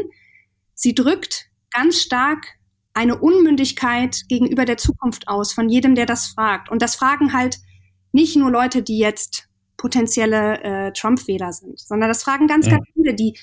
[0.74, 2.46] Sie drückt ganz stark
[2.92, 6.70] eine Unmündigkeit gegenüber der Zukunft aus von jedem, der das fragt.
[6.70, 7.58] Und das fragen halt
[8.12, 12.72] nicht nur Leute, die jetzt potenzielle äh, Trump-Wähler sind, sondern das fragen ganz, ja.
[12.72, 13.38] ganz viele, die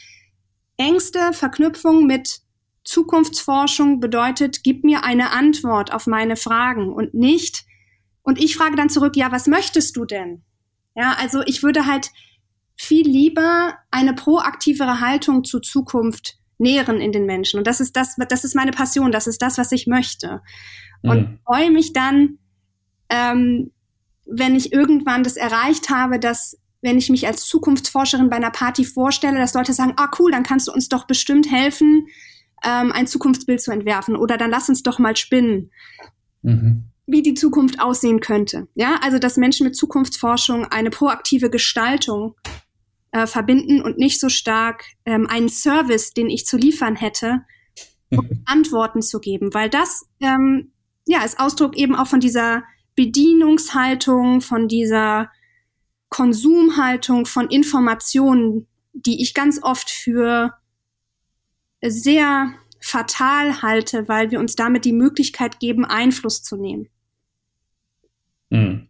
[0.77, 2.41] engste Verknüpfung mit
[2.87, 7.65] Zukunftsforschung bedeutet, gib mir eine Antwort auf meine Fragen und nicht,
[8.23, 10.43] und ich frage dann zurück, ja, was möchtest du denn?
[10.95, 12.09] Ja, also ich würde halt
[12.75, 17.57] viel lieber eine proaktivere Haltung zur Zukunft nähren in den Menschen.
[17.57, 20.41] Und das ist das, das ist meine Passion, das ist das, was ich möchte.
[21.03, 21.39] Und mhm.
[21.45, 22.37] freue mich dann,
[23.09, 23.71] ähm,
[24.25, 28.85] wenn ich irgendwann das erreicht habe, dass wenn ich mich als Zukunftsforscherin bei einer Party
[28.85, 32.07] vorstelle, dass Leute sagen, ah cool, dann kannst du uns doch bestimmt helfen,
[32.63, 35.71] ähm, ein Zukunftsbild zu entwerfen oder dann lass uns doch mal spinnen,
[36.41, 36.85] mhm.
[37.05, 38.67] wie die Zukunft aussehen könnte.
[38.75, 42.35] Ja, also dass Menschen mit Zukunftsforschung eine proaktive Gestaltung
[43.11, 47.41] äh, verbinden und nicht so stark ähm, einen Service, den ich zu liefern hätte,
[48.09, 50.71] um Antworten zu geben, weil das ähm,
[51.05, 52.63] ja ist Ausdruck eben auch von dieser
[52.95, 55.29] Bedienungshaltung, von dieser
[56.09, 60.53] Konsumhaltung von Informationen, die ich ganz oft für
[61.81, 66.89] sehr fatal halte, weil wir uns damit die Möglichkeit geben, Einfluss zu nehmen.
[68.49, 68.87] Mhm.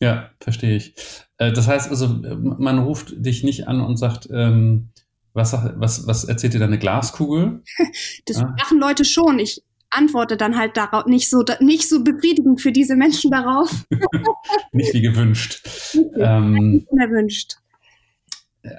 [0.00, 0.94] Ja, verstehe ich.
[1.38, 4.90] Äh, das heißt also, man ruft dich nicht an und sagt, ähm,
[5.32, 7.62] was, was, was erzählt dir deine Glaskugel?
[8.26, 8.54] Das ja.
[8.58, 9.38] machen Leute schon.
[9.38, 13.70] Ich antworte dann halt darauf nicht so, nicht so befriedigend für diese Menschen darauf.
[14.72, 15.66] nicht wie gewünscht.
[16.16, 17.56] ähm, nicht unerwünscht.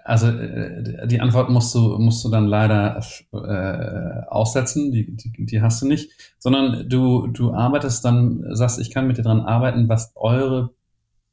[0.04, 3.02] Also äh, die Antwort musst du, musst du dann leider
[3.34, 8.92] äh, aussetzen, die, die, die hast du nicht, sondern du, du arbeitest dann, sagst, ich
[8.92, 10.72] kann mit dir dran arbeiten, was eure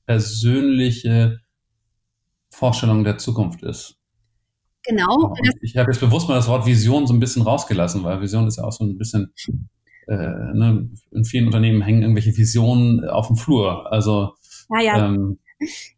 [0.07, 1.41] persönliche
[2.51, 3.97] Vorstellung der Zukunft ist.
[4.87, 5.35] Genau.
[5.63, 8.59] Ich habe jetzt bewusst mal das Wort Vision so ein bisschen rausgelassen, weil Vision ist
[8.59, 9.33] ja auch so ein bisschen,
[10.07, 13.91] äh, ne, in vielen Unternehmen hängen irgendwelche Visionen auf dem Flur.
[13.91, 14.35] Also
[14.71, 15.07] ja, ja.
[15.07, 15.39] Ähm,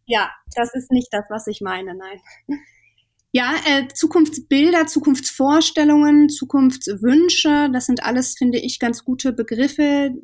[0.07, 2.21] ja, das ist nicht das, was ich meine, nein.
[3.33, 10.14] Ja, äh, Zukunftsbilder, Zukunftsvorstellungen, Zukunftswünsche, das sind alles, finde ich, ganz gute Begriffe,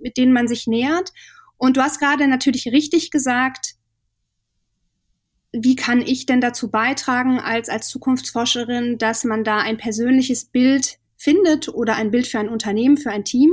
[0.00, 1.12] mit denen man sich nähert.
[1.56, 3.74] Und du hast gerade natürlich richtig gesagt,
[5.52, 10.98] wie kann ich denn dazu beitragen als, als Zukunftsforscherin, dass man da ein persönliches Bild
[11.16, 13.52] findet oder ein Bild für ein Unternehmen, für ein Team?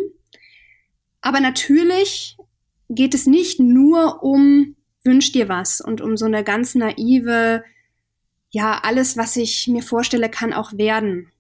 [1.21, 2.37] Aber natürlich
[2.89, 7.63] geht es nicht nur um wünsch dir was und um so eine ganz naive,
[8.49, 11.31] ja, alles, was ich mir vorstelle, kann auch werden.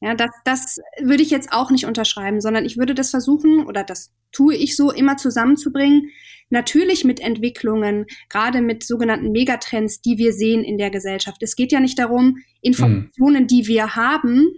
[0.00, 3.82] Ja, das, das würde ich jetzt auch nicht unterschreiben, sondern ich würde das versuchen, oder
[3.82, 6.10] das tue ich so, immer zusammenzubringen.
[6.50, 11.42] Natürlich mit Entwicklungen, gerade mit sogenannten Megatrends, die wir sehen in der Gesellschaft.
[11.42, 14.48] Es geht ja nicht darum, Informationen, die wir haben,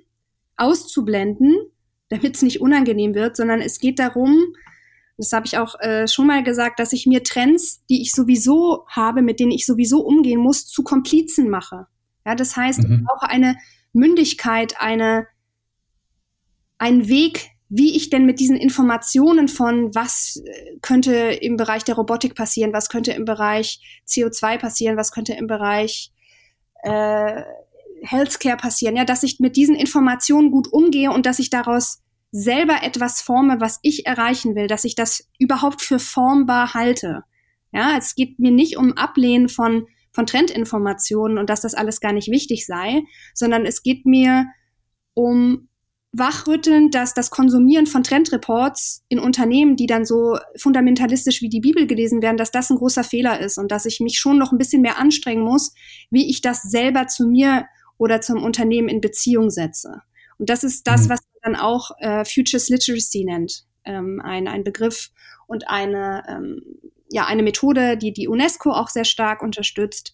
[0.57, 1.57] auszublenden,
[2.11, 4.55] damit es nicht unangenehm wird, sondern es geht darum,
[5.20, 8.87] das habe ich auch äh, schon mal gesagt, dass ich mir Trends, die ich sowieso
[8.88, 11.87] habe, mit denen ich sowieso umgehen muss, zu Komplizen mache.
[12.24, 12.92] Ja, das heißt, mhm.
[12.94, 13.56] ich brauche eine
[13.92, 15.26] Mündigkeit, eine,
[16.78, 21.96] einen Weg, wie ich denn mit diesen Informationen von, was äh, könnte im Bereich der
[21.96, 26.12] Robotik passieren, was könnte im Bereich CO2 passieren, was könnte im Bereich
[26.83, 27.42] äh,
[28.02, 32.00] Healthcare passieren, ja, dass ich mit diesen Informationen gut umgehe und dass ich daraus
[32.32, 37.24] selber etwas forme, was ich erreichen will, dass ich das überhaupt für formbar halte.
[37.72, 42.12] Ja, es geht mir nicht um Ablehnen von, von Trendinformationen und dass das alles gar
[42.12, 43.02] nicht wichtig sei,
[43.34, 44.46] sondern es geht mir
[45.14, 45.68] um
[46.12, 51.86] Wachrütteln, dass das Konsumieren von Trendreports in Unternehmen, die dann so fundamentalistisch wie die Bibel
[51.86, 54.58] gelesen werden, dass das ein großer Fehler ist und dass ich mich schon noch ein
[54.58, 55.72] bisschen mehr anstrengen muss,
[56.10, 57.66] wie ich das selber zu mir
[57.96, 60.02] oder zum Unternehmen in Beziehung setze.
[60.38, 61.10] Und das ist das, mhm.
[61.10, 63.64] was dann auch äh, Futures Literacy nennt.
[63.85, 65.11] Ähm, ein, ein Begriff
[65.46, 66.61] und eine, ähm,
[67.11, 70.12] ja, eine Methode, die die UNESCO auch sehr stark unterstützt,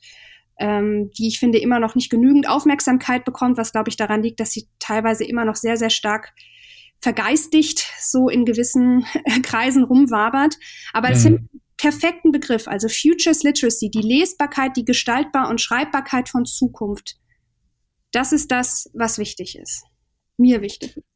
[0.58, 4.40] ähm, die ich finde immer noch nicht genügend Aufmerksamkeit bekommt, was glaube ich daran liegt,
[4.40, 6.32] dass sie teilweise immer noch sehr, sehr stark
[7.00, 9.04] vergeistigt so in gewissen
[9.42, 10.56] Kreisen rumwabert.
[10.92, 11.22] Aber es mhm.
[11.22, 17.16] sind perfekten Begriff, also Futures Literacy, die Lesbarkeit, die Gestaltbar und Schreibbarkeit von Zukunft.
[18.12, 19.84] Das ist das, was wichtig ist
[20.38, 21.06] mir wichtig ist.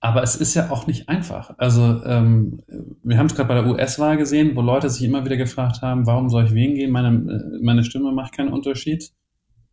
[0.00, 1.54] Aber es ist ja auch nicht einfach.
[1.58, 2.60] Also ähm,
[3.02, 6.06] wir haben es gerade bei der US-Wahl gesehen, wo Leute sich immer wieder gefragt haben,
[6.06, 6.90] warum soll ich wählen gehen?
[6.90, 9.10] Meine, äh, meine Stimme macht keinen Unterschied.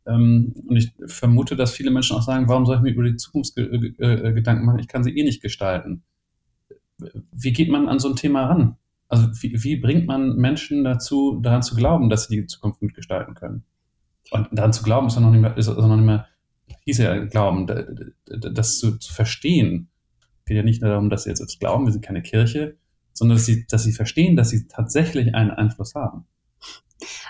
[0.05, 3.17] Ähm, und ich vermute, dass viele Menschen auch sagen, warum soll ich mir über die
[3.17, 4.79] Zukunft äh, äh, machen?
[4.79, 6.03] Ich kann sie eh nicht gestalten.
[7.31, 8.77] Wie geht man an so ein Thema ran?
[9.09, 13.33] Also wie, wie bringt man Menschen dazu, daran zu glauben, dass sie die Zukunft mitgestalten
[13.33, 13.63] können?
[14.31, 16.27] Und daran zu glauben ist ja noch nicht mehr, ist noch nicht mehr
[16.85, 17.67] hieß ja Glauben,
[18.25, 19.89] das zu, zu verstehen.
[20.43, 22.77] Es geht ja nicht nur darum, dass sie jetzt, jetzt glauben, wir sind keine Kirche,
[23.13, 26.25] sondern dass sie, dass sie verstehen, dass sie tatsächlich einen Einfluss haben.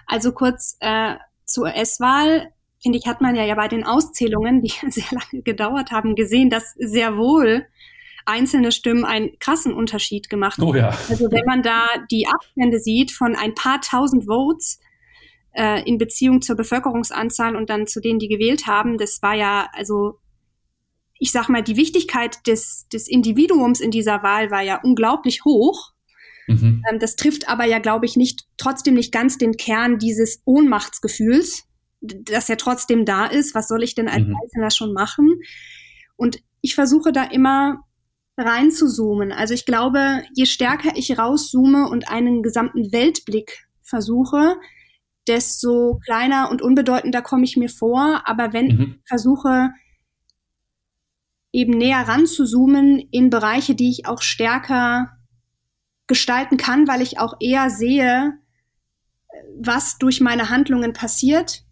[0.07, 4.73] Also kurz äh, zur S-Wahl, finde ich, hat man ja, ja bei den Auszählungen, die
[4.89, 7.65] sehr lange gedauert haben, gesehen, dass sehr wohl
[8.25, 10.67] einzelne Stimmen einen krassen Unterschied gemacht haben.
[10.67, 10.89] Oh ja.
[11.09, 14.79] Also wenn man da die Abstände sieht von ein paar tausend Votes,
[15.53, 18.97] äh, in Beziehung zur Bevölkerungsanzahl und dann zu denen, die gewählt haben.
[18.97, 20.19] Das war ja, also
[21.19, 25.91] ich sag mal, die Wichtigkeit des, des Individuums in dieser Wahl war ja unglaublich hoch.
[26.47, 26.83] Mhm.
[26.89, 31.63] Ähm, das trifft aber ja, glaube ich, nicht, trotzdem nicht ganz den Kern dieses Ohnmachtsgefühls,
[32.01, 33.55] das ja trotzdem da ist.
[33.55, 34.35] Was soll ich denn als mhm.
[34.41, 35.39] Einzelner schon machen?
[36.15, 37.83] Und ich versuche da immer
[38.37, 39.31] rein zu zoomen.
[39.31, 44.57] Also ich glaube, je stärker ich rauszoome und einen gesamten Weltblick versuche,
[45.27, 48.23] desto kleiner und unbedeutender komme ich mir vor.
[48.25, 48.81] Aber wenn mhm.
[48.81, 49.69] ich versuche,
[51.53, 55.17] eben näher ranzuzoomen in Bereiche, die ich auch stärker
[56.07, 58.33] gestalten kann, weil ich auch eher sehe,
[59.57, 61.63] was durch meine Handlungen passiert,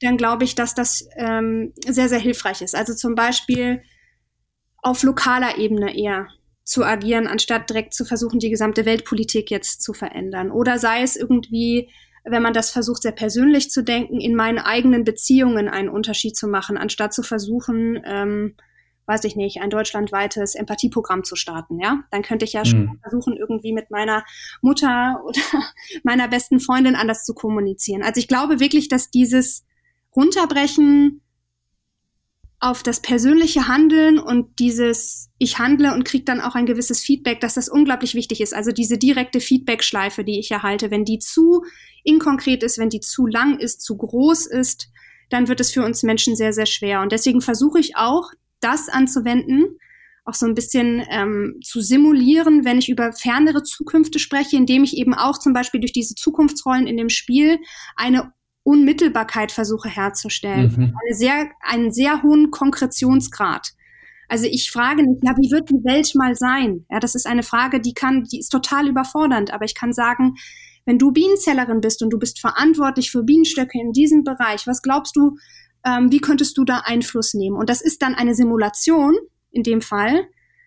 [0.00, 2.74] dann glaube ich, dass das ähm, sehr, sehr hilfreich ist.
[2.74, 3.82] Also zum Beispiel
[4.82, 6.28] auf lokaler Ebene eher
[6.64, 10.50] zu agieren, anstatt direkt zu versuchen, die gesamte Weltpolitik jetzt zu verändern.
[10.50, 11.88] Oder sei es irgendwie
[12.28, 16.48] wenn man das versucht, sehr persönlich zu denken, in meinen eigenen Beziehungen einen Unterschied zu
[16.48, 18.56] machen, anstatt zu versuchen, ähm,
[19.06, 22.04] weiß ich nicht, ein deutschlandweites Empathieprogramm zu starten, ja?
[22.10, 22.66] Dann könnte ich ja mhm.
[22.66, 24.24] schon versuchen, irgendwie mit meiner
[24.62, 25.40] Mutter oder
[26.02, 28.02] meiner besten Freundin anders zu kommunizieren.
[28.02, 29.64] Also ich glaube wirklich, dass dieses
[30.14, 31.22] Runterbrechen
[32.58, 37.40] auf das persönliche Handeln und dieses ich handle und kriege dann auch ein gewisses Feedback,
[37.40, 38.54] dass das unglaublich wichtig ist.
[38.54, 41.64] Also diese direkte Feedback-Schleife, die ich erhalte, wenn die zu
[42.02, 44.88] inkonkret ist, wenn die zu lang ist, zu groß ist,
[45.28, 47.02] dann wird es für uns Menschen sehr, sehr schwer.
[47.02, 48.30] Und deswegen versuche ich auch,
[48.60, 49.78] das anzuwenden,
[50.24, 54.96] auch so ein bisschen ähm, zu simulieren, wenn ich über fernere Zukünfte spreche, indem ich
[54.96, 57.58] eben auch zum Beispiel durch diese Zukunftsrollen in dem Spiel
[57.94, 58.32] eine
[58.64, 60.74] Unmittelbarkeit versuche herzustellen.
[60.76, 60.94] Mhm.
[61.04, 63.68] Eine sehr, einen sehr hohen Konkretionsgrad.
[64.28, 66.84] Also ich frage nicht, ja, wie wird die Welt mal sein?
[66.90, 70.34] Ja, das ist eine Frage, die kann, die ist total überfordernd, aber ich kann sagen,
[70.84, 75.14] wenn du Bienenzellerin bist und du bist verantwortlich für Bienenstöcke in diesem Bereich, was glaubst
[75.14, 75.36] du,
[75.86, 77.56] ähm, wie könntest du da Einfluss nehmen?
[77.56, 79.16] Und das ist dann eine Simulation
[79.50, 80.26] in dem Fall,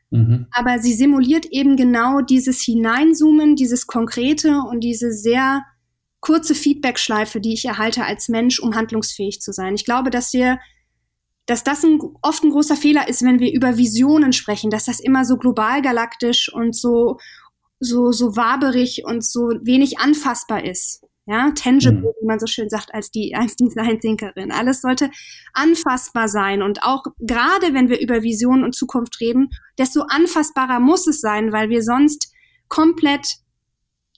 [0.09, 0.47] mhm.
[0.51, 5.63] aber sie simuliert eben genau dieses Hineinzoomen, dieses Konkrete und diese sehr
[6.21, 9.75] kurze Feedbackschleife, die ich erhalte als Mensch, um handlungsfähig zu sein.
[9.75, 10.59] Ich glaube, dass wir
[11.45, 14.99] dass das ein, oft ein großer Fehler ist, wenn wir über Visionen sprechen, dass das
[14.99, 17.17] immer so global galaktisch und so,
[17.79, 21.01] so, so waberig und so wenig anfassbar ist.
[21.29, 22.21] Ja, tangible, mhm.
[22.21, 24.51] wie man so schön sagt, als die, als Design Thinkerin.
[24.51, 25.11] Alles sollte
[25.53, 26.63] anfassbar sein.
[26.63, 31.51] Und auch gerade wenn wir über Visionen und Zukunft reden, desto anfassbarer muss es sein,
[31.51, 32.33] weil wir sonst
[32.67, 33.27] komplett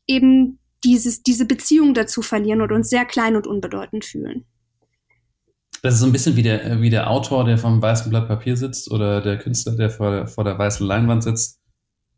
[0.07, 4.45] eben dieses, diese Beziehung dazu verlieren und uns sehr klein und unbedeutend fühlen.
[5.81, 8.55] Das ist so ein bisschen wie der, wie der Autor, der vom weißen Blatt Papier
[8.55, 11.59] sitzt oder der Künstler, der vor, der, vor der weißen Leinwand sitzt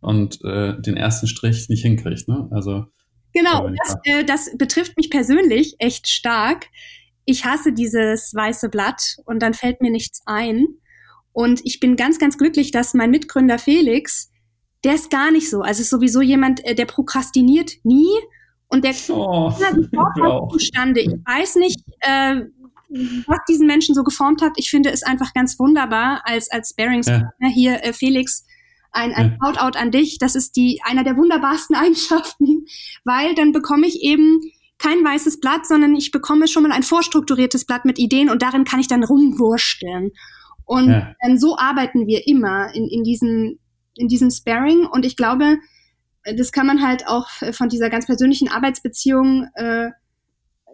[0.02, 2.28] und äh, den ersten Strich nicht hinkriegt.
[2.28, 2.48] Ne?
[2.52, 2.86] Also,
[3.34, 6.68] genau, das, äh, das betrifft mich persönlich echt stark.
[7.26, 10.68] Ich hasse dieses weiße Blatt und dann fällt mir nichts ein.
[11.32, 14.32] Und ich bin ganz, ganz glücklich, dass mein Mitgründer Felix,
[14.84, 15.62] der ist gar nicht so.
[15.62, 18.12] Also ist sowieso jemand, äh, der prokrastiniert nie
[18.68, 19.52] und der oh,
[20.52, 21.02] zustande.
[21.02, 22.42] Ich weiß nicht, äh,
[23.28, 27.48] was diesen Menschen so geformt hat, ich finde es einfach ganz wunderbar als, als Sparings-Partner
[27.48, 27.54] ja.
[27.54, 28.46] hier, äh, Felix,
[28.94, 29.48] ein, ein ja.
[29.48, 30.18] Shoutout an dich.
[30.20, 32.66] Das ist die, einer der wunderbarsten Eigenschaften,
[33.04, 34.40] weil dann bekomme ich eben
[34.78, 38.66] kein weißes Blatt, sondern ich bekomme schon mal ein vorstrukturiertes Blatt mit Ideen und darin
[38.66, 40.12] kann ich dann rumwursteln.
[40.66, 41.14] Und ja.
[41.26, 43.60] ähm, so arbeiten wir immer in, in, diesen,
[43.96, 44.86] in diesem Sparing.
[44.86, 45.58] Und ich glaube,
[46.24, 49.90] das kann man halt auch von dieser ganz persönlichen Arbeitsbeziehung äh,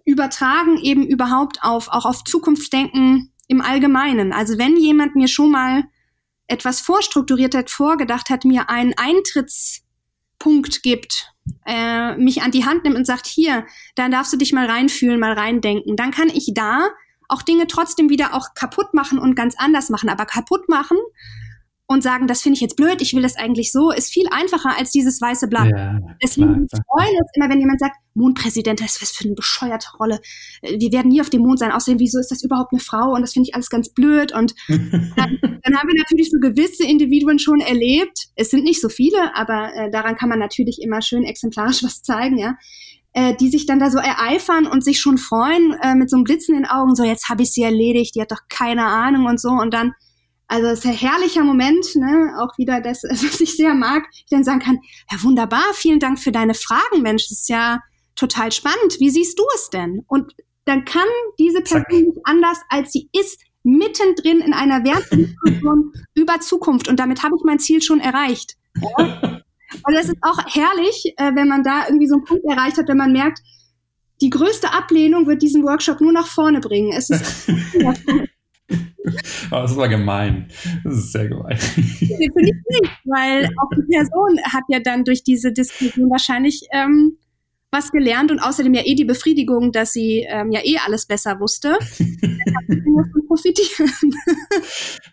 [0.05, 4.31] übertragen eben überhaupt auf, auch auf Zukunftsdenken im Allgemeinen.
[4.31, 5.83] Also wenn jemand mir schon mal
[6.49, 11.33] etwas vorstrukturiert hat, vorgedacht hat, mir einen Eintrittspunkt gibt,
[11.65, 15.19] äh, mich an die Hand nimmt und sagt, hier, da darfst du dich mal reinfühlen,
[15.19, 16.89] mal reindenken, dann kann ich da
[17.27, 20.09] auch Dinge trotzdem wieder auch kaputt machen und ganz anders machen.
[20.09, 20.97] Aber kaputt machen
[21.91, 24.77] und sagen, das finde ich jetzt blöd, ich will das eigentlich so, ist viel einfacher
[24.77, 25.71] als dieses weiße Blatt.
[25.75, 29.87] Ja, Deswegen freuen uns immer, wenn jemand sagt, Mondpräsident, das ist was für eine bescheuerte
[29.99, 30.19] Rolle.
[30.61, 31.71] Wir werden nie auf dem Mond sein.
[31.71, 33.15] Außerdem, wieso ist das überhaupt eine Frau?
[33.15, 34.31] Und das finde ich alles ganz blöd.
[34.31, 38.27] Und dann, dann, haben wir natürlich so gewisse Individuen schon erlebt.
[38.35, 42.03] Es sind nicht so viele, aber äh, daran kann man natürlich immer schön exemplarisch was
[42.03, 42.55] zeigen, ja.
[43.13, 46.25] Äh, die sich dann da so ereifern und sich schon freuen äh, mit so einem
[46.25, 49.25] Glitzen in den Augen, so jetzt habe ich sie erledigt, die hat doch keine Ahnung
[49.25, 49.49] und so.
[49.49, 49.95] Und dann
[50.49, 52.33] also es ist ein herrlicher Moment, ne?
[52.39, 54.79] auch wieder das, was ich sehr mag, ich dann sagen kann,
[55.09, 57.79] ja wunderbar, vielen Dank für deine Fragen, Mensch, das ist ja
[58.15, 58.99] total spannend.
[58.99, 60.03] Wie siehst du es denn?
[60.07, 60.33] Und
[60.65, 61.07] dann kann
[61.39, 61.91] diese Person Zack.
[61.91, 66.87] nicht anders, als sie ist, mittendrin in einer Wertdiskussion über Zukunft.
[66.87, 68.55] Und damit habe ich mein Ziel schon erreicht.
[68.75, 69.41] Ja?
[69.83, 72.87] Also es ist auch herrlich, äh, wenn man da irgendwie so einen Punkt erreicht hat,
[72.87, 73.39] wenn man merkt,
[74.21, 76.91] die größte Ablehnung wird diesen Workshop nur nach vorne bringen.
[76.91, 77.47] Es ist
[79.51, 80.47] Aber das war gemein.
[80.83, 81.57] Das ist sehr gemein.
[81.57, 87.17] Finde ich nicht, weil auch die Person hat ja dann durch diese Diskussion wahrscheinlich ähm,
[87.71, 91.39] was gelernt und außerdem ja eh die Befriedigung, dass sie ähm, ja eh alles besser
[91.39, 91.77] wusste.
[93.29, 93.91] profitieren.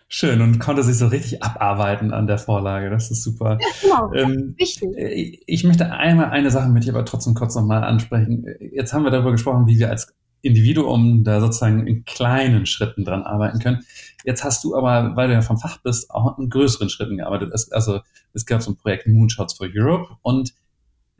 [0.07, 2.89] Schön und konnte sich so richtig abarbeiten an der Vorlage.
[2.89, 3.57] Das ist super.
[3.61, 4.89] Ja, genau, ähm, wichtig.
[4.97, 8.45] Äh, ich möchte einmal eine Sache mit dir aber trotzdem kurz nochmal ansprechen.
[8.59, 13.23] Jetzt haben wir darüber gesprochen, wie wir als Individuum da sozusagen in kleinen Schritten dran
[13.23, 13.85] arbeiten können.
[14.23, 17.51] Jetzt hast du aber, weil du ja vom Fach bist, auch in größeren Schritten gearbeitet.
[17.53, 18.01] Es, also
[18.33, 20.53] es gab so ein Projekt Moonshots for Europe und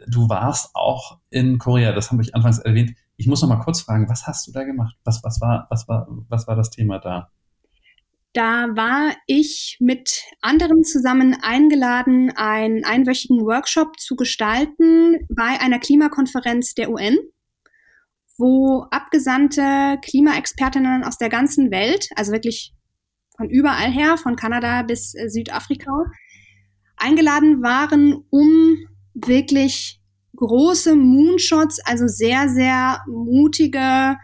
[0.08, 1.92] du warst auch in Korea.
[1.94, 2.92] Das habe ich anfangs erwähnt.
[3.16, 4.96] Ich muss noch mal kurz fragen, was hast du da gemacht?
[5.04, 7.32] Was, was, war, was, war, was war das Thema da?
[8.34, 16.76] Da war ich mit anderen zusammen eingeladen, einen einwöchigen Workshop zu gestalten bei einer Klimakonferenz
[16.76, 17.18] der UN
[18.38, 22.74] wo abgesandte Klimaexpertinnen aus der ganzen Welt, also wirklich
[23.36, 25.92] von überall her, von Kanada bis äh, Südafrika,
[26.98, 28.78] eingeladen waren, um
[29.14, 30.02] wirklich
[30.36, 34.18] große Moonshots, also sehr, sehr mutige,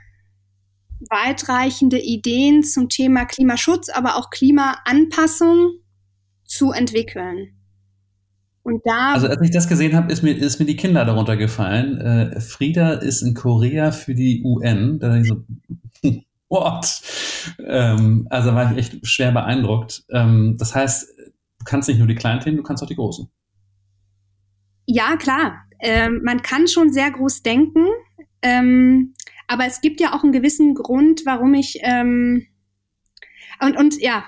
[1.10, 5.80] weitreichende Ideen zum Thema Klimaschutz, aber auch Klimaanpassung
[6.46, 7.63] zu entwickeln.
[8.64, 9.14] Und da.
[9.14, 12.00] Also als ich das gesehen habe, ist mir, ist mir die Kinder darunter gefallen.
[12.00, 15.00] Äh, Frieda ist in Korea für die UN.
[15.00, 15.44] Da ich so,
[16.50, 17.02] what?
[17.66, 20.06] Ähm, also war ich echt schwer beeindruckt.
[20.10, 21.10] Ähm, das heißt,
[21.60, 23.28] du kannst nicht nur die kleinen Themen, du kannst auch die großen.
[24.86, 25.66] Ja, klar.
[25.80, 27.86] Ähm, man kann schon sehr groß denken.
[28.42, 29.14] Ähm,
[29.48, 32.48] Aber es gibt ja auch einen gewissen Grund, warum ich ähm,
[33.60, 34.26] und, und ja,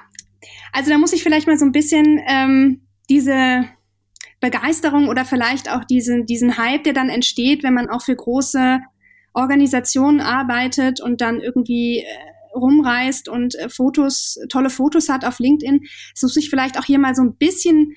[0.71, 3.65] also da muss ich vielleicht mal so ein bisschen ähm, diese
[4.39, 8.79] Begeisterung oder vielleicht auch diesen, diesen Hype, der dann entsteht, wenn man auch für große
[9.33, 12.05] Organisationen arbeitet und dann irgendwie äh,
[12.53, 15.81] rumreist und äh, Fotos, tolle Fotos hat auf LinkedIn,
[16.13, 17.95] das muss ich vielleicht auch hier mal so ein bisschen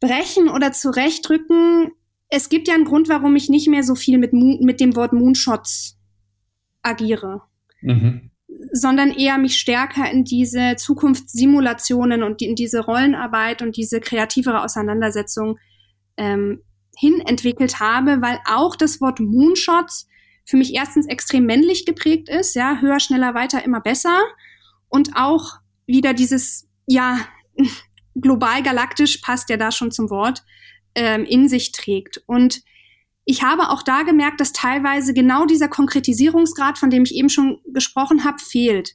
[0.00, 1.90] brechen oder zurechtdrücken.
[2.28, 5.12] Es gibt ja einen Grund, warum ich nicht mehr so viel mit, mit dem Wort
[5.12, 5.98] Moonshots
[6.82, 7.42] agiere.
[7.80, 8.27] Mhm
[8.72, 15.58] sondern eher mich stärker in diese Zukunftssimulationen und in diese Rollenarbeit und diese kreativere Auseinandersetzung
[16.16, 16.62] ähm,
[16.96, 20.08] hin entwickelt habe, weil auch das Wort Moonshots
[20.44, 24.20] für mich erstens extrem männlich geprägt ist, ja, höher, schneller, weiter, immer besser
[24.88, 27.18] und auch wieder dieses, ja,
[28.14, 30.42] global galaktisch passt ja da schon zum Wort,
[30.94, 32.22] ähm, in sich trägt.
[32.26, 32.62] Und
[33.30, 37.58] ich habe auch da gemerkt, dass teilweise genau dieser Konkretisierungsgrad, von dem ich eben schon
[37.66, 38.94] gesprochen habe, fehlt.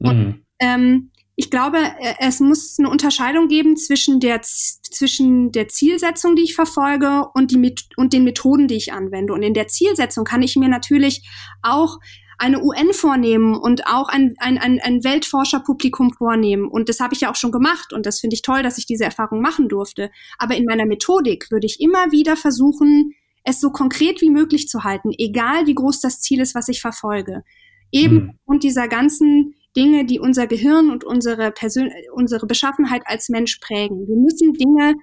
[0.00, 0.44] Und mhm.
[0.58, 6.42] ähm, ich glaube, äh, es muss eine Unterscheidung geben zwischen der, zwischen der Zielsetzung, die
[6.42, 9.32] ich verfolge und, die, und den Methoden, die ich anwende.
[9.32, 11.24] Und in der Zielsetzung kann ich mir natürlich
[11.62, 11.98] auch
[12.36, 16.66] eine UN vornehmen und auch ein, ein, ein, ein Weltforscherpublikum vornehmen.
[16.66, 18.86] Und das habe ich ja auch schon gemacht und das finde ich toll, dass ich
[18.86, 20.10] diese Erfahrung machen durfte.
[20.36, 23.14] Aber in meiner Methodik würde ich immer wieder versuchen,
[23.44, 26.80] es so konkret wie möglich zu halten, egal wie groß das Ziel ist, was ich
[26.80, 27.42] verfolge.
[27.90, 28.38] Eben mhm.
[28.44, 34.06] und dieser ganzen Dinge, die unser Gehirn und unsere, Persön unsere Beschaffenheit als Mensch prägen.
[34.08, 34.94] Wir müssen Dinge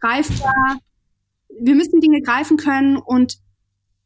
[0.00, 0.78] greifbar,
[1.60, 3.38] wir müssen Dinge greifen können und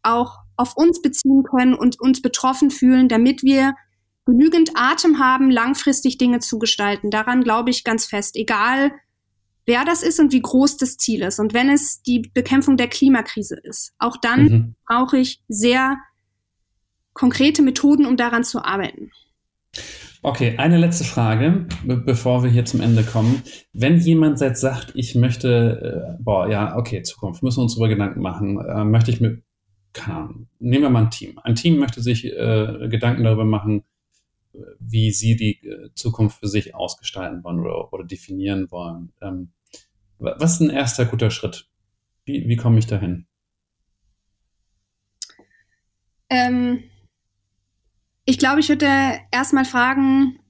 [0.03, 3.75] auch auf uns beziehen können und uns betroffen fühlen, damit wir
[4.25, 7.11] genügend Atem haben, langfristig Dinge zu gestalten.
[7.11, 8.93] Daran glaube ich ganz fest, egal
[9.67, 11.39] wer das ist und wie groß das Ziel ist.
[11.39, 14.75] Und wenn es die Bekämpfung der Klimakrise ist, auch dann mhm.
[14.87, 15.97] brauche ich sehr
[17.13, 19.11] konkrete Methoden, um daran zu arbeiten.
[20.23, 23.43] Okay, eine letzte Frage, bevor wir hier zum Ende kommen.
[23.73, 27.89] Wenn jemand jetzt sagt, ich möchte, äh, boah, ja, okay, Zukunft, müssen wir uns darüber
[27.89, 29.43] Gedanken machen, äh, möchte ich mit,
[29.93, 31.39] keine Ahnung, nehmen wir mal ein Team.
[31.43, 33.85] Ein Team möchte sich äh, Gedanken darüber machen,
[34.79, 39.13] wie sie die äh, Zukunft für sich ausgestalten wollen oder, oder definieren wollen.
[39.21, 39.53] Ähm,
[40.19, 41.69] was ist ein erster guter Schritt?
[42.25, 43.27] Wie, wie komme ich dahin?
[46.29, 46.83] Ähm,
[48.25, 48.89] ich glaube, ich würde
[49.31, 50.41] erstmal fragen,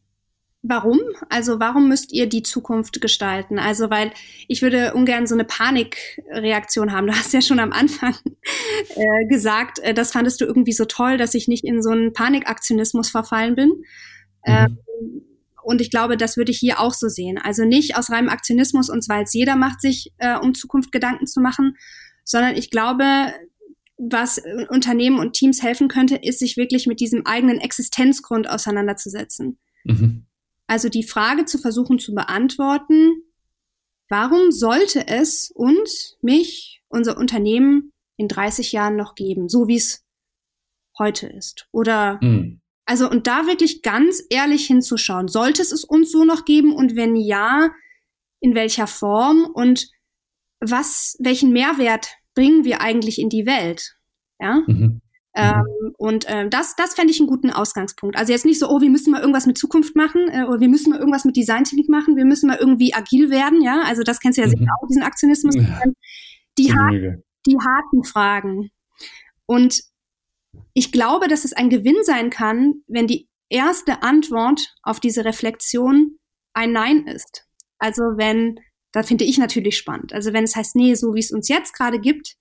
[0.62, 0.98] warum?
[1.28, 3.58] Also warum müsst ihr die Zukunft gestalten?
[3.58, 4.12] Also weil
[4.48, 7.06] ich würde ungern so eine Panikreaktion haben.
[7.06, 8.14] Du hast ja schon am Anfang
[8.96, 12.12] äh, gesagt, äh, das fandest du irgendwie so toll, dass ich nicht in so einen
[12.12, 13.68] Panikaktionismus verfallen bin.
[13.68, 13.84] Mhm.
[14.46, 14.78] Ähm,
[15.66, 17.38] und ich glaube, das würde ich hier auch so sehen.
[17.38, 21.26] Also nicht aus reinem Aktionismus und weil es jeder macht, sich äh, um Zukunft Gedanken
[21.26, 21.76] zu machen,
[22.22, 23.04] sondern ich glaube,
[23.98, 29.58] was Unternehmen und Teams helfen könnte, ist, sich wirklich mit diesem eigenen Existenzgrund auseinanderzusetzen.
[29.82, 30.26] Mhm.
[30.68, 33.22] Also die Frage zu versuchen zu beantworten,
[34.08, 40.04] warum sollte es uns, mich, unser Unternehmen in 30 Jahren noch geben, so wie es
[40.96, 41.66] heute ist?
[41.72, 42.60] Oder mhm.
[42.86, 46.94] Also und da wirklich ganz ehrlich hinzuschauen, sollte es es uns so noch geben und
[46.96, 47.70] wenn ja,
[48.40, 49.90] in welcher Form und
[50.60, 53.96] was, welchen Mehrwert bringen wir eigentlich in die Welt?
[54.38, 54.62] Ja.
[54.66, 55.00] Mhm.
[55.34, 58.16] Ähm, und äh, das, das fände ich einen guten Ausgangspunkt.
[58.16, 60.68] Also jetzt nicht so, oh, wir müssen mal irgendwas mit Zukunft machen äh, oder wir
[60.68, 63.82] müssen mal irgendwas mit Designtechnik machen, wir müssen mal irgendwie agil werden, ja.
[63.84, 64.52] Also das kennst du ja mhm.
[64.52, 65.56] sicher auch, diesen Aktionismus.
[65.56, 65.82] Ja.
[66.56, 66.94] Die, hart,
[67.46, 68.70] die harten Fragen.
[69.44, 69.82] Und
[70.74, 76.18] ich glaube, dass es ein Gewinn sein kann, wenn die erste Antwort auf diese Reflexion
[76.52, 77.46] ein Nein ist.
[77.78, 78.58] Also wenn,
[78.92, 80.12] da finde ich natürlich spannend.
[80.12, 82.36] Also wenn es heißt, nee, so wie es uns jetzt gerade gibt,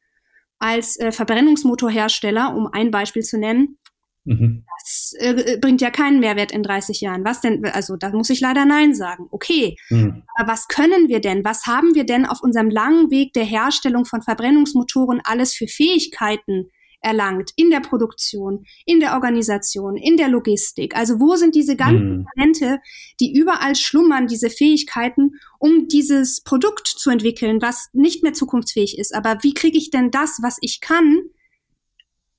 [0.60, 3.78] als äh, Verbrennungsmotorhersteller, um ein Beispiel zu nennen,
[4.24, 4.66] mhm.
[4.80, 7.26] das äh, bringt ja keinen Mehrwert in 30 Jahren.
[7.26, 7.66] Was denn?
[7.66, 9.28] Also da muss ich leider Nein sagen.
[9.32, 10.24] Okay, mhm.
[10.36, 11.44] aber was können wir denn?
[11.44, 16.72] Was haben wir denn auf unserem langen Weg der Herstellung von Verbrennungsmotoren alles für Fähigkeiten
[17.06, 20.96] erlangt in der Produktion, in der Organisation, in der Logistik.
[20.96, 22.26] Also wo sind diese ganzen mhm.
[22.36, 22.80] Talente,
[23.20, 29.14] die überall schlummern, diese Fähigkeiten, um dieses Produkt zu entwickeln, was nicht mehr zukunftsfähig ist.
[29.14, 31.22] Aber wie kriege ich denn das, was ich kann,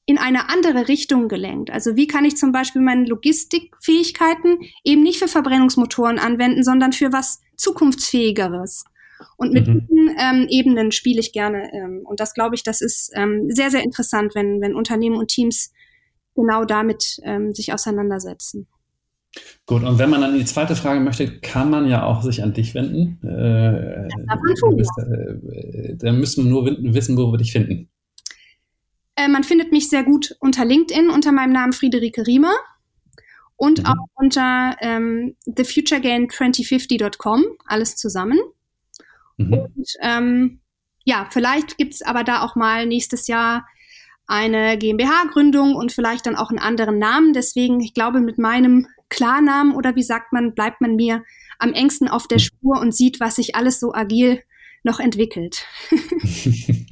[0.09, 1.69] in eine andere Richtung gelenkt.
[1.71, 7.13] Also wie kann ich zum Beispiel meine Logistikfähigkeiten eben nicht für Verbrennungsmotoren anwenden, sondern für
[7.13, 8.85] was zukunftsfähigeres.
[9.37, 9.87] Und mit mhm.
[9.87, 11.71] diesen ähm, Ebenen spiele ich gerne.
[11.73, 15.29] Ähm, und das glaube ich, das ist ähm, sehr, sehr interessant, wenn, wenn Unternehmen und
[15.29, 15.73] Teams
[16.35, 18.67] genau damit ähm, sich auseinandersetzen.
[19.67, 22.55] Gut, und wenn man dann die zweite Frage möchte, kann man ja auch sich an
[22.55, 23.19] dich wenden.
[23.23, 24.09] Äh,
[24.77, 26.65] bist, äh, dann müssen wir nur
[26.95, 27.91] wissen, wo wir dich finden.
[29.17, 32.55] Äh, man findet mich sehr gut unter LinkedIn unter meinem Namen Friederike Riemer
[33.57, 33.87] und mhm.
[33.87, 38.39] auch unter ähm, thefuturegain2050.com, alles zusammen.
[39.37, 39.53] Mhm.
[39.53, 40.61] Und ähm,
[41.05, 43.67] ja, vielleicht gibt es aber da auch mal nächstes Jahr
[44.27, 47.33] eine GmbH-Gründung und vielleicht dann auch einen anderen Namen.
[47.33, 51.23] Deswegen, ich glaube, mit meinem Klarnamen oder wie sagt man, bleibt man mir
[51.59, 52.43] am engsten auf der mhm.
[52.43, 54.43] Spur und sieht, was sich alles so agil
[54.83, 55.65] noch entwickelt.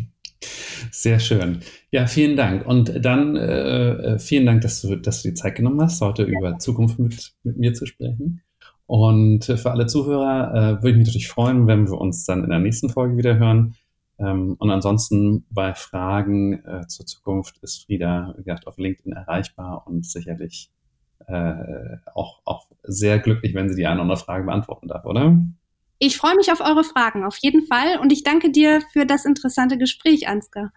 [0.93, 1.61] Sehr schön.
[1.91, 2.67] Ja, vielen Dank.
[2.67, 6.23] Und dann äh, äh, vielen Dank, dass du, dass du die Zeit genommen hast, heute
[6.23, 8.43] über Zukunft mit, mit mir zu sprechen.
[8.87, 12.51] Und für alle Zuhörer äh, würde ich mich natürlich freuen, wenn wir uns dann in
[12.51, 13.75] der nächsten Folge wieder hören.
[14.19, 19.85] Ähm, und ansonsten bei Fragen äh, zur Zukunft ist Frieda, wie gesagt, auf LinkedIn erreichbar
[19.87, 20.71] und sicherlich
[21.27, 25.39] äh, auch, auch sehr glücklich, wenn sie die eine oder andere Frage beantworten darf, oder?
[25.99, 27.99] Ich freue mich auf eure Fragen, auf jeden Fall.
[27.99, 30.73] Und ich danke dir für das interessante Gespräch, Ansgar.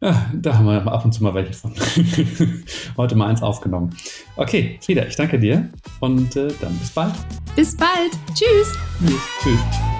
[0.00, 1.72] Ja, da haben wir ab und zu mal welche von.
[2.96, 3.96] Heute mal eins aufgenommen.
[4.36, 5.70] Okay, Frieda, ich danke dir
[6.00, 7.14] und äh, dann bis bald.
[7.54, 8.12] Bis bald.
[8.34, 8.72] Tschüss.
[9.00, 9.20] Tschüss.
[9.42, 9.95] Tschüss.